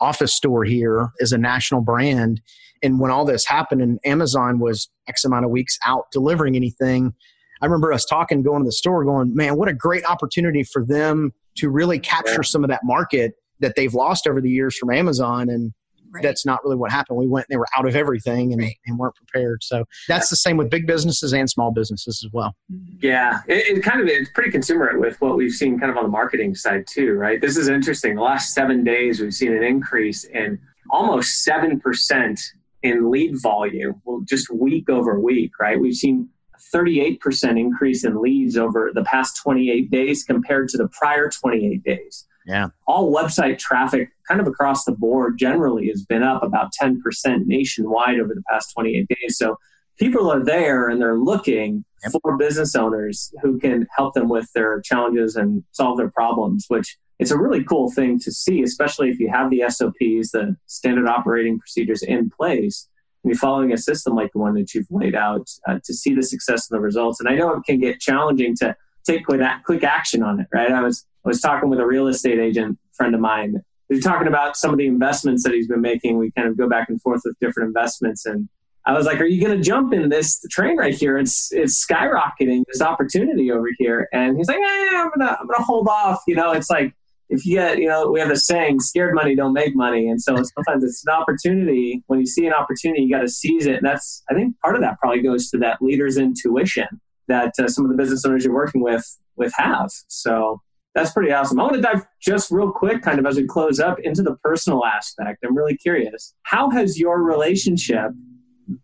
office 0.00 0.32
store 0.32 0.64
here 0.64 1.10
is 1.18 1.32
a 1.32 1.38
national 1.38 1.80
brand. 1.80 2.40
And 2.80 3.00
when 3.00 3.10
all 3.10 3.24
this 3.24 3.44
happened 3.44 3.82
and 3.82 3.98
Amazon 4.04 4.60
was 4.60 4.88
X 5.08 5.24
amount 5.24 5.46
of 5.46 5.50
weeks 5.50 5.76
out 5.84 6.06
delivering 6.12 6.54
anything, 6.54 7.12
I 7.60 7.66
remember 7.66 7.92
us 7.92 8.04
talking, 8.04 8.44
going 8.44 8.62
to 8.62 8.68
the 8.68 8.72
store, 8.72 9.04
going, 9.04 9.34
man, 9.34 9.56
what 9.56 9.68
a 9.68 9.74
great 9.74 10.04
opportunity 10.04 10.62
for 10.62 10.84
them 10.84 11.32
to 11.56 11.68
really 11.68 11.98
capture 11.98 12.44
some 12.44 12.62
of 12.62 12.70
that 12.70 12.84
market 12.84 13.32
that 13.58 13.74
they've 13.74 13.94
lost 13.94 14.28
over 14.28 14.40
the 14.40 14.48
years 14.48 14.78
from 14.78 14.90
Amazon. 14.90 15.48
And 15.48 15.72
Right. 16.10 16.22
That's 16.22 16.46
not 16.46 16.60
really 16.64 16.76
what 16.76 16.90
happened. 16.90 17.18
We 17.18 17.26
went 17.26 17.46
and 17.48 17.54
they 17.54 17.58
were 17.58 17.66
out 17.76 17.86
of 17.86 17.94
everything 17.94 18.52
and, 18.52 18.62
right. 18.62 18.76
and 18.86 18.98
weren't 18.98 19.14
prepared. 19.14 19.62
So 19.62 19.84
that's 20.08 20.30
the 20.30 20.36
same 20.36 20.56
with 20.56 20.70
big 20.70 20.86
businesses 20.86 21.32
and 21.32 21.48
small 21.48 21.70
businesses 21.70 22.22
as 22.24 22.32
well. 22.32 22.54
Mm-hmm. 22.72 22.96
Yeah, 23.00 23.40
it, 23.46 23.78
it 23.78 23.82
kind 23.82 24.00
of 24.00 24.08
it's 24.08 24.30
pretty 24.30 24.50
consumer 24.50 24.98
with 24.98 25.20
what 25.20 25.36
we've 25.36 25.52
seen 25.52 25.78
kind 25.78 25.90
of 25.90 25.96
on 25.96 26.04
the 26.04 26.10
marketing 26.10 26.54
side 26.54 26.86
too, 26.86 27.14
right? 27.14 27.40
This 27.40 27.56
is 27.56 27.68
interesting. 27.68 28.16
The 28.16 28.22
last 28.22 28.54
seven 28.54 28.84
days 28.84 29.20
we've 29.20 29.34
seen 29.34 29.52
an 29.52 29.62
increase 29.62 30.24
in 30.24 30.58
almost 30.90 31.42
seven 31.44 31.80
percent 31.80 32.40
in 32.82 33.10
lead 33.10 33.40
volume, 33.42 34.00
well, 34.04 34.22
just 34.24 34.50
week 34.50 34.88
over 34.88 35.18
week, 35.18 35.58
right? 35.58 35.80
We've 35.80 35.94
seen 35.94 36.28
38% 36.74 37.58
increase 37.58 38.04
in 38.04 38.20
leads 38.20 38.56
over 38.56 38.90
the 38.94 39.04
past 39.04 39.36
28 39.42 39.90
days 39.90 40.22
compared 40.22 40.68
to 40.68 40.78
the 40.78 40.88
prior 40.88 41.28
28 41.28 41.82
days. 41.82 42.26
Yeah. 42.48 42.68
All 42.86 43.14
website 43.14 43.58
traffic, 43.58 44.08
kind 44.26 44.40
of 44.40 44.46
across 44.46 44.84
the 44.84 44.92
board, 44.92 45.38
generally 45.38 45.88
has 45.88 46.04
been 46.04 46.22
up 46.22 46.42
about 46.42 46.72
10% 46.80 46.96
nationwide 47.44 48.18
over 48.18 48.34
the 48.34 48.42
past 48.50 48.72
28 48.72 49.06
days. 49.06 49.36
So 49.36 49.58
people 49.98 50.32
are 50.32 50.42
there 50.42 50.88
and 50.88 51.00
they're 51.00 51.18
looking 51.18 51.84
yep. 52.02 52.12
for 52.22 52.38
business 52.38 52.74
owners 52.74 53.32
who 53.42 53.58
can 53.58 53.86
help 53.94 54.14
them 54.14 54.30
with 54.30 54.50
their 54.54 54.80
challenges 54.80 55.36
and 55.36 55.62
solve 55.72 55.98
their 55.98 56.10
problems, 56.10 56.64
which 56.68 56.96
it's 57.18 57.30
a 57.30 57.38
really 57.38 57.62
cool 57.64 57.90
thing 57.90 58.18
to 58.20 58.32
see, 58.32 58.62
especially 58.62 59.10
if 59.10 59.20
you 59.20 59.28
have 59.28 59.50
the 59.50 59.64
SOPs, 59.68 60.30
the 60.30 60.56
standard 60.66 61.06
operating 61.06 61.58
procedures 61.58 62.02
in 62.02 62.30
place, 62.30 62.88
and 63.22 63.30
you're 63.30 63.38
following 63.38 63.72
a 63.72 63.78
system 63.78 64.14
like 64.14 64.32
the 64.32 64.38
one 64.38 64.54
that 64.54 64.72
you've 64.72 64.90
laid 64.90 65.14
out 65.14 65.50
uh, 65.68 65.80
to 65.84 65.92
see 65.92 66.14
the 66.14 66.22
success 66.22 66.70
and 66.70 66.78
the 66.78 66.80
results. 66.80 67.20
And 67.20 67.28
I 67.28 67.34
know 67.34 67.52
it 67.52 67.64
can 67.66 67.78
get 67.78 68.00
challenging 68.00 68.54
to 68.56 68.74
take 69.08 69.26
quick, 69.26 69.40
quick 69.64 69.84
action 69.84 70.22
on 70.22 70.40
it, 70.40 70.46
right? 70.52 70.70
I 70.70 70.82
was 70.82 71.04
I 71.24 71.28
was 71.28 71.40
talking 71.40 71.68
with 71.68 71.80
a 71.80 71.86
real 71.86 72.06
estate 72.06 72.38
agent 72.38 72.78
friend 72.92 73.14
of 73.14 73.20
mine. 73.20 73.56
He's 73.88 74.04
talking 74.04 74.28
about 74.28 74.56
some 74.56 74.70
of 74.70 74.78
the 74.78 74.86
investments 74.86 75.42
that 75.44 75.52
he's 75.52 75.66
been 75.66 75.80
making. 75.80 76.18
We 76.18 76.30
kind 76.32 76.48
of 76.48 76.56
go 76.56 76.68
back 76.68 76.88
and 76.88 77.00
forth 77.00 77.22
with 77.24 77.36
different 77.40 77.68
investments, 77.68 78.26
and 78.26 78.48
I 78.84 78.92
was 78.92 79.06
like, 79.06 79.20
"Are 79.20 79.26
you 79.26 79.44
going 79.44 79.56
to 79.56 79.62
jump 79.62 79.92
in 79.92 80.08
this 80.10 80.40
train 80.50 80.76
right 80.76 80.94
here? 80.94 81.18
It's 81.18 81.50
it's 81.52 81.84
skyrocketing 81.84 82.64
this 82.68 82.82
opportunity 82.82 83.50
over 83.50 83.68
here." 83.78 84.08
And 84.12 84.36
he's 84.36 84.48
like, 84.48 84.58
eh, 84.58 84.90
"I'm 84.94 85.10
gonna 85.16 85.36
I'm 85.40 85.46
gonna 85.46 85.64
hold 85.64 85.88
off." 85.88 86.22
You 86.26 86.36
know, 86.36 86.52
it's 86.52 86.70
like 86.70 86.94
if 87.30 87.44
you 87.46 87.56
get 87.56 87.78
you 87.78 87.88
know 87.88 88.10
we 88.10 88.20
have 88.20 88.30
a 88.30 88.36
saying, 88.36 88.80
"Scared 88.80 89.14
money 89.14 89.34
don't 89.34 89.54
make 89.54 89.74
money," 89.74 90.08
and 90.08 90.20
so 90.20 90.34
sometimes 90.56 90.84
it's 90.84 91.06
an 91.06 91.14
opportunity. 91.14 92.02
When 92.06 92.20
you 92.20 92.26
see 92.26 92.46
an 92.46 92.52
opportunity, 92.52 93.02
you 93.02 93.10
got 93.10 93.22
to 93.22 93.28
seize 93.28 93.66
it. 93.66 93.76
And 93.76 93.86
that's 93.86 94.22
I 94.30 94.34
think 94.34 94.58
part 94.60 94.74
of 94.74 94.82
that 94.82 94.98
probably 95.00 95.22
goes 95.22 95.50
to 95.50 95.58
that 95.58 95.80
leader's 95.80 96.18
intuition 96.18 97.00
that 97.28 97.54
uh, 97.58 97.68
some 97.68 97.84
of 97.84 97.90
the 97.90 97.96
business 97.96 98.24
owners 98.24 98.44
you're 98.44 98.54
working 98.54 98.82
with 98.82 99.04
with 99.36 99.52
have. 99.56 99.90
So 100.08 100.60
that's 100.94 101.12
pretty 101.12 101.32
awesome. 101.32 101.60
I 101.60 101.62
want 101.62 101.76
to 101.76 101.80
dive 101.80 102.04
just 102.20 102.50
real 102.50 102.72
quick, 102.72 103.02
kind 103.02 103.18
of 103.18 103.26
as 103.26 103.36
we 103.36 103.46
close 103.46 103.78
up, 103.78 104.00
into 104.00 104.22
the 104.22 104.34
personal 104.42 104.84
aspect. 104.84 105.44
I'm 105.44 105.56
really 105.56 105.76
curious. 105.76 106.34
How 106.42 106.70
has 106.70 106.98
your 106.98 107.22
relationship 107.22 108.10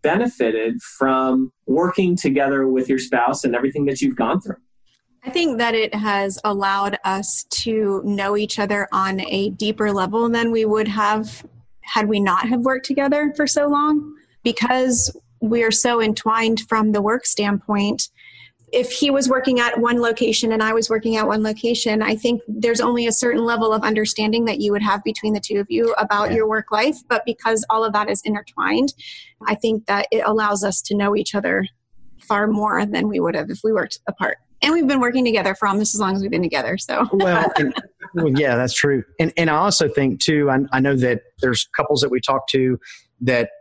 benefited 0.01 0.81
from 0.81 1.51
working 1.67 2.15
together 2.15 2.67
with 2.67 2.89
your 2.89 2.99
spouse 2.99 3.43
and 3.43 3.55
everything 3.55 3.85
that 3.85 4.01
you've 4.01 4.15
gone 4.15 4.39
through? 4.39 4.55
I 5.23 5.31
think 5.31 5.57
that 5.57 5.73
it 5.73 5.93
has 5.95 6.39
allowed 6.43 6.99
us 7.03 7.45
to 7.49 8.01
know 8.05 8.37
each 8.37 8.59
other 8.59 8.87
on 8.91 9.21
a 9.21 9.49
deeper 9.49 9.91
level 9.91 10.29
than 10.29 10.51
we 10.51 10.65
would 10.65 10.87
have 10.87 11.45
had 11.81 12.07
we 12.07 12.19
not 12.19 12.47
have 12.47 12.61
worked 12.61 12.85
together 12.85 13.33
for 13.35 13.47
so 13.47 13.67
long 13.67 14.15
because 14.43 15.15
we 15.41 15.63
are 15.63 15.71
so 15.71 16.01
entwined 16.01 16.61
from 16.69 16.91
the 16.91 17.01
work 17.01 17.25
standpoint 17.25 18.09
if 18.75 18.91
he 18.91 19.09
was 19.09 19.29
working 19.29 19.61
at 19.61 19.79
one 19.79 20.01
location 20.01 20.51
and 20.51 20.61
I 20.61 20.73
was 20.73 20.89
working 20.89 21.15
at 21.15 21.25
one 21.25 21.41
location, 21.41 22.01
I 22.01 22.15
think 22.15 22.41
there's 22.45 22.81
only 22.81 23.07
a 23.07 23.11
certain 23.11 23.45
level 23.45 23.71
of 23.71 23.83
understanding 23.83 24.43
that 24.45 24.59
you 24.59 24.73
would 24.73 24.81
have 24.81 25.01
between 25.03 25.33
the 25.33 25.39
two 25.39 25.59
of 25.61 25.67
you 25.69 25.93
about 25.97 26.29
yeah. 26.29 26.37
your 26.37 26.49
work 26.49 26.73
life. 26.73 26.97
But 27.07 27.23
because 27.25 27.65
all 27.69 27.85
of 27.85 27.93
that 27.93 28.09
is 28.09 28.21
intertwined, 28.25 28.93
I 29.47 29.55
think 29.55 29.85
that 29.85 30.07
it 30.11 30.23
allows 30.25 30.65
us 30.65 30.81
to 30.83 30.95
know 30.95 31.15
each 31.15 31.33
other 31.33 31.65
far 32.19 32.47
more 32.47 32.85
than 32.85 33.07
we 33.07 33.21
would 33.21 33.33
have 33.35 33.49
if 33.49 33.61
we 33.63 33.71
worked 33.71 33.99
apart. 34.07 34.39
And 34.61 34.73
we've 34.73 34.87
been 34.87 34.99
working 34.99 35.23
together 35.23 35.55
for 35.55 35.69
almost 35.69 35.95
as 35.95 36.01
long 36.01 36.13
as 36.13 36.21
we've 36.21 36.31
been 36.31 36.43
together. 36.43 36.77
So 36.77 37.07
well, 37.13 37.49
and, 37.57 37.73
well 38.13 38.29
yeah, 38.37 38.57
that's 38.57 38.73
true. 38.73 39.05
And 39.21 39.31
and 39.37 39.49
I 39.49 39.55
also 39.55 39.87
think 39.87 40.19
too, 40.19 40.49
I, 40.49 40.59
I 40.73 40.81
know 40.81 40.97
that 40.97 41.21
there's 41.39 41.69
couples 41.77 42.01
that 42.01 42.09
we 42.09 42.19
talk 42.19 42.47
to 42.49 42.77
that 43.21 43.51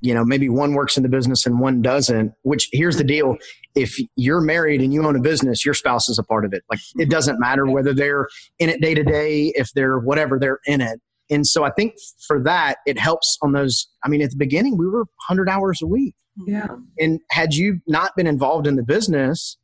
you 0.00 0.12
know 0.12 0.24
maybe 0.24 0.48
one 0.48 0.74
works 0.74 0.96
in 0.96 1.04
the 1.04 1.08
business 1.08 1.46
and 1.46 1.60
one 1.60 1.80
doesn't 1.80 2.32
which 2.42 2.68
here's 2.72 2.96
the 2.96 3.04
deal 3.04 3.38
if 3.74 3.98
you're 4.16 4.40
married 4.40 4.80
and 4.80 4.92
you 4.92 5.04
own 5.06 5.16
a 5.16 5.20
business 5.20 5.64
your 5.64 5.74
spouse 5.74 6.08
is 6.08 6.18
a 6.18 6.22
part 6.22 6.44
of 6.44 6.52
it 6.52 6.62
like 6.70 6.80
it 6.96 7.10
doesn't 7.10 7.38
matter 7.38 7.66
whether 7.66 7.92
they're 7.92 8.28
in 8.58 8.68
it 8.68 8.80
day 8.80 8.94
to 8.94 9.02
day 9.02 9.52
if 9.56 9.70
they're 9.74 9.98
whatever 9.98 10.38
they're 10.38 10.60
in 10.66 10.80
it 10.80 11.00
and 11.30 11.46
so 11.46 11.64
i 11.64 11.70
think 11.70 11.94
for 12.26 12.42
that 12.42 12.78
it 12.86 12.98
helps 12.98 13.38
on 13.42 13.52
those 13.52 13.88
i 14.04 14.08
mean 14.08 14.22
at 14.22 14.30
the 14.30 14.36
beginning 14.36 14.76
we 14.76 14.86
were 14.86 15.04
100 15.28 15.48
hours 15.48 15.80
a 15.82 15.86
week 15.86 16.14
yeah 16.46 16.66
and 16.98 17.20
had 17.30 17.54
you 17.54 17.80
not 17.86 18.14
been 18.16 18.26
involved 18.26 18.66
in 18.66 18.76
the 18.76 18.82
business 18.82 19.56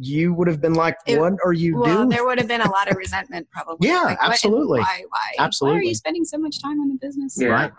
you 0.00 0.32
would 0.32 0.48
have 0.48 0.60
been 0.60 0.74
like, 0.74 0.96
it, 1.06 1.18
"What 1.18 1.34
are 1.44 1.52
you 1.52 1.72
doing? 1.72 1.82
well, 1.82 1.96
doing?" 1.96 2.08
There 2.10 2.24
would 2.24 2.38
have 2.38 2.48
been 2.48 2.60
a 2.60 2.70
lot 2.70 2.90
of 2.90 2.96
resentment, 2.96 3.48
probably. 3.52 3.88
yeah, 3.88 4.02
like, 4.02 4.18
absolutely. 4.20 4.80
Why? 4.80 5.02
Why? 5.08 5.44
Absolutely. 5.44 5.76
Why 5.76 5.80
are 5.80 5.84
you 5.84 5.94
spending 5.94 6.24
so 6.24 6.38
much 6.38 6.62
time 6.62 6.80
on 6.80 6.88
the 6.88 6.98
business? 7.00 7.36
Yeah. 7.38 7.48
Right. 7.48 7.72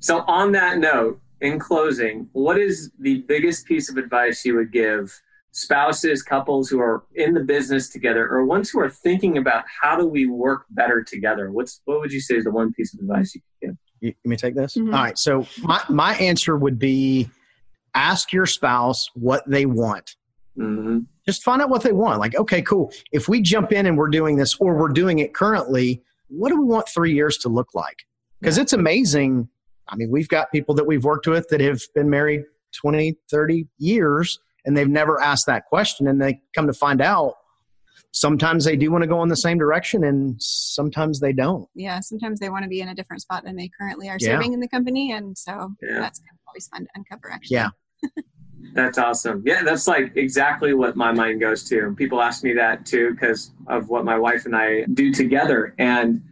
So, 0.00 0.20
on 0.26 0.52
that 0.52 0.78
note, 0.78 1.20
in 1.42 1.58
closing, 1.58 2.28
what 2.32 2.58
is 2.58 2.90
the 3.00 3.22
biggest 3.22 3.66
piece 3.66 3.90
of 3.90 3.96
advice 3.98 4.44
you 4.44 4.56
would 4.56 4.72
give 4.72 5.12
spouses, 5.50 6.22
couples 6.22 6.70
who 6.70 6.80
are 6.80 7.04
in 7.16 7.34
the 7.34 7.40
business 7.40 7.88
together, 7.90 8.26
or 8.28 8.46
ones 8.46 8.70
who 8.70 8.80
are 8.80 8.88
thinking 8.88 9.36
about 9.36 9.64
how 9.82 9.96
do 9.96 10.06
we 10.06 10.26
work 10.26 10.64
better 10.70 11.02
together? 11.02 11.50
What's 11.50 11.82
what 11.84 12.00
would 12.00 12.12
you 12.12 12.20
say 12.20 12.36
is 12.36 12.44
the 12.44 12.50
one 12.50 12.72
piece 12.72 12.94
of 12.94 13.00
advice 13.00 13.34
you 13.34 13.40
could 13.40 13.68
give? 13.68 13.76
You, 14.00 14.14
let 14.24 14.30
me 14.30 14.36
take 14.36 14.54
this. 14.54 14.76
Mm-hmm. 14.76 14.94
All 14.94 15.02
right. 15.02 15.18
So 15.18 15.46
my 15.62 15.82
my 15.88 16.14
answer 16.14 16.56
would 16.56 16.78
be 16.78 17.28
ask 17.94 18.32
your 18.32 18.46
spouse 18.46 19.10
what 19.14 19.42
they 19.46 19.66
want. 19.66 20.16
Mm-hmm. 20.56 21.00
Just 21.26 21.42
find 21.42 21.60
out 21.60 21.70
what 21.70 21.82
they 21.82 21.92
want. 21.92 22.18
Like, 22.18 22.36
okay, 22.36 22.62
cool. 22.62 22.92
If 23.12 23.28
we 23.28 23.42
jump 23.42 23.72
in 23.72 23.86
and 23.86 23.98
we're 23.98 24.08
doing 24.08 24.36
this, 24.36 24.54
or 24.56 24.76
we're 24.76 24.88
doing 24.88 25.18
it 25.18 25.34
currently, 25.34 26.02
what 26.28 26.48
do 26.48 26.58
we 26.58 26.64
want 26.64 26.88
three 26.88 27.12
years 27.12 27.36
to 27.38 27.48
look 27.48 27.74
like? 27.74 27.98
Because 28.40 28.58
it's 28.58 28.72
amazing 28.72 29.48
I 29.88 29.96
mean, 29.96 30.10
we've 30.10 30.28
got 30.28 30.52
people 30.52 30.74
that 30.76 30.86
we've 30.86 31.04
worked 31.04 31.26
with 31.26 31.48
that 31.48 31.60
have 31.60 31.80
been 31.94 32.08
married 32.08 32.42
20, 32.80 33.16
30 33.30 33.66
years 33.78 34.38
and 34.64 34.76
they've 34.76 34.88
never 34.88 35.20
asked 35.20 35.46
that 35.46 35.66
question. 35.66 36.06
And 36.06 36.20
they 36.20 36.40
come 36.54 36.66
to 36.66 36.72
find 36.72 37.00
out 37.00 37.34
sometimes 38.12 38.64
they 38.64 38.76
do 38.76 38.90
want 38.90 39.02
to 39.02 39.08
go 39.08 39.22
in 39.22 39.28
the 39.28 39.36
same 39.36 39.58
direction 39.58 40.04
and 40.04 40.40
sometimes 40.40 41.20
they 41.20 41.32
don't. 41.32 41.68
Yeah, 41.74 42.00
sometimes 42.00 42.40
they 42.40 42.48
want 42.48 42.62
to 42.62 42.68
be 42.68 42.80
in 42.80 42.88
a 42.88 42.94
different 42.94 43.22
spot 43.22 43.44
than 43.44 43.56
they 43.56 43.70
currently 43.78 44.08
are 44.08 44.18
yeah. 44.20 44.34
serving 44.34 44.52
in 44.52 44.60
the 44.60 44.68
company. 44.68 45.12
And 45.12 45.36
so 45.36 45.74
yeah. 45.82 45.98
that's 45.98 46.18
kind 46.20 46.30
of 46.32 46.40
always 46.46 46.68
fun 46.68 46.84
to 46.84 46.90
uncover, 46.94 47.30
actually. 47.30 47.56
Yeah. 47.56 47.70
That's 48.74 48.96
awesome. 48.96 49.42
Yeah, 49.44 49.62
that's 49.64 49.86
like 49.86 50.16
exactly 50.16 50.72
what 50.72 50.96
my 50.96 51.12
mind 51.12 51.40
goes 51.40 51.64
to. 51.68 51.94
People 51.96 52.22
ask 52.22 52.42
me 52.42 52.54
that 52.54 52.86
too 52.86 53.10
because 53.10 53.52
of 53.66 53.88
what 53.88 54.04
my 54.04 54.16
wife 54.16 54.46
and 54.46 54.56
I 54.56 54.84
do 54.94 55.12
together. 55.12 55.74
And 55.78 56.22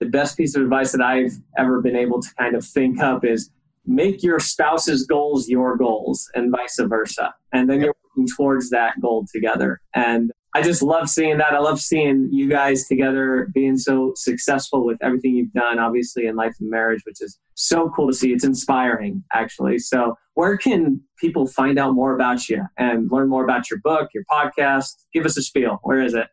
the 0.00 0.06
best 0.06 0.36
piece 0.36 0.54
of 0.54 0.62
advice 0.62 0.92
that 0.92 1.00
I've 1.00 1.32
ever 1.58 1.80
been 1.80 1.96
able 1.96 2.20
to 2.20 2.28
kind 2.38 2.54
of 2.54 2.64
think 2.64 3.00
up 3.00 3.24
is 3.24 3.50
make 3.86 4.22
your 4.22 4.40
spouse's 4.40 5.06
goals 5.06 5.48
your 5.48 5.76
goals 5.76 6.28
and 6.34 6.50
vice 6.50 6.78
versa. 6.80 7.34
And 7.52 7.70
then 7.70 7.80
you're 7.80 7.94
working 8.16 8.28
towards 8.36 8.70
that 8.70 9.00
goal 9.00 9.26
together. 9.32 9.80
And 9.94 10.32
I 10.54 10.62
just 10.62 10.82
love 10.82 11.10
seeing 11.10 11.36
that. 11.38 11.52
I 11.52 11.58
love 11.58 11.80
seeing 11.80 12.30
you 12.32 12.48
guys 12.48 12.88
together 12.88 13.50
being 13.52 13.76
so 13.76 14.12
successful 14.16 14.86
with 14.86 14.96
everything 15.02 15.34
you've 15.34 15.52
done, 15.52 15.78
obviously, 15.78 16.26
in 16.26 16.34
life 16.34 16.54
and 16.60 16.70
marriage, 16.70 17.02
which 17.04 17.20
is 17.20 17.38
so 17.54 17.90
cool 17.94 18.08
to 18.08 18.14
see. 18.14 18.32
It's 18.32 18.42
inspiring, 18.44 19.22
actually. 19.34 19.78
So, 19.78 20.14
where 20.32 20.56
can 20.56 21.02
people 21.20 21.46
find 21.46 21.78
out 21.78 21.94
more 21.94 22.14
about 22.14 22.48
you 22.48 22.64
and 22.78 23.10
learn 23.10 23.28
more 23.28 23.44
about 23.44 23.70
your 23.70 23.80
book, 23.80 24.08
your 24.14 24.24
podcast? 24.30 24.94
Give 25.12 25.26
us 25.26 25.36
a 25.36 25.42
spiel. 25.42 25.78
Where 25.82 26.00
is 26.00 26.14
it? 26.14 26.28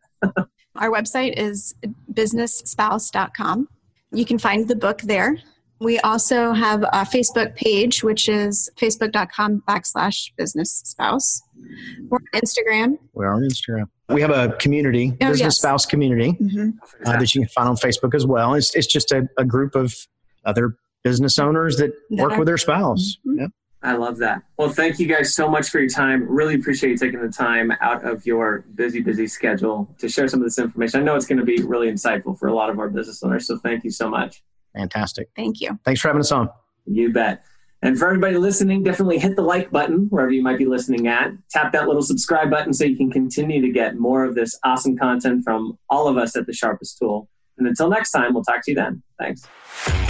Our 0.75 0.89
website 0.89 1.33
is 1.38 1.75
businessspouse.com. 2.12 3.67
You 4.12 4.25
can 4.25 4.39
find 4.39 4.67
the 4.67 4.75
book 4.75 5.01
there. 5.01 5.38
We 5.79 5.99
also 5.99 6.53
have 6.53 6.83
a 6.83 7.03
Facebook 7.03 7.55
page, 7.55 8.03
which 8.03 8.29
is 8.29 8.69
facebook.com 8.77 9.63
backslash 9.67 10.31
business 10.38 10.81
spouse. 10.86 11.41
We're 12.09 12.17
on 12.17 12.41
Instagram. 12.41 12.97
We're 13.13 13.33
on 13.33 13.41
Instagram. 13.41 13.86
We 14.09 14.21
have 14.21 14.31
a 14.31 14.55
community, 14.57 15.12
oh, 15.13 15.29
business 15.29 15.39
yes. 15.39 15.57
spouse 15.57 15.86
community, 15.86 16.33
mm-hmm. 16.33 16.69
uh, 17.05 17.17
that 17.17 17.36
you 17.36 17.41
can 17.41 17.49
find 17.49 17.69
on 17.69 17.75
Facebook 17.75 18.13
as 18.13 18.25
well. 18.25 18.53
It's, 18.53 18.75
it's 18.75 18.88
just 18.88 19.12
a, 19.12 19.27
a 19.38 19.45
group 19.45 19.75
of 19.75 19.95
other 20.45 20.75
business 21.03 21.39
owners 21.39 21.77
that, 21.77 21.91
that 22.12 22.23
work 22.23 22.33
are, 22.33 22.39
with 22.39 22.47
their 22.47 22.57
spouse. 22.57 23.17
Mm-hmm. 23.27 23.39
Yep. 23.41 23.51
I 23.83 23.93
love 23.93 24.17
that. 24.19 24.41
Well, 24.57 24.69
thank 24.69 24.97
you 24.97 25.07
guys 25.07 25.35
so 25.35 25.49
much 25.49 25.69
for 25.69 25.79
your 25.79 25.89
time. 25.89 26.25
Really 26.27 26.55
appreciate 26.55 26.91
you 26.91 26.97
taking 26.97 27.21
the 27.21 27.31
time 27.31 27.71
out 27.81 28.05
of 28.05 28.25
your 28.25 28.65
busy, 28.75 29.01
busy 29.01 29.27
schedule 29.27 29.93
to 29.99 30.07
share 30.07 30.27
some 30.29 30.39
of 30.39 30.45
this 30.45 30.57
information. 30.57 31.01
I 31.01 31.03
know 31.03 31.15
it's 31.15 31.25
going 31.25 31.39
to 31.39 31.45
be 31.45 31.61
really 31.61 31.91
insightful 31.91 32.39
for 32.39 32.47
a 32.47 32.53
lot 32.53 32.69
of 32.69 32.79
our 32.79 32.89
business 32.89 33.21
owners. 33.23 33.45
So 33.45 33.57
thank 33.57 33.83
you 33.83 33.91
so 33.91 34.09
much. 34.09 34.41
Fantastic. 34.75 35.29
Thank 35.35 35.59
you. 35.59 35.77
Thanks 35.83 35.99
for 35.99 36.07
having 36.07 36.21
us 36.21 36.31
on. 36.31 36.49
You 36.85 37.11
bet. 37.11 37.43
And 37.81 37.99
for 37.99 38.07
everybody 38.07 38.37
listening, 38.37 38.83
definitely 38.83 39.19
hit 39.19 39.35
the 39.35 39.41
like 39.41 39.69
button 39.69 40.07
wherever 40.09 40.31
you 40.31 40.41
might 40.41 40.57
be 40.57 40.65
listening 40.65 41.07
at. 41.07 41.31
Tap 41.51 41.73
that 41.73 41.85
little 41.85 42.01
subscribe 42.01 42.49
button 42.49 42.73
so 42.73 42.85
you 42.85 42.95
can 42.95 43.11
continue 43.11 43.61
to 43.61 43.69
get 43.69 43.97
more 43.97 44.23
of 44.23 44.35
this 44.35 44.57
awesome 44.63 44.97
content 44.97 45.43
from 45.43 45.77
all 45.89 46.07
of 46.07 46.17
us 46.17 46.37
at 46.37 46.47
The 46.47 46.53
Sharpest 46.53 46.97
Tool. 46.97 47.27
And 47.57 47.67
until 47.67 47.89
next 47.89 48.11
time, 48.11 48.33
we'll 48.33 48.43
talk 48.43 48.63
to 48.63 48.71
you 48.71 48.75
then. 48.75 49.03
Thanks. 49.19 50.02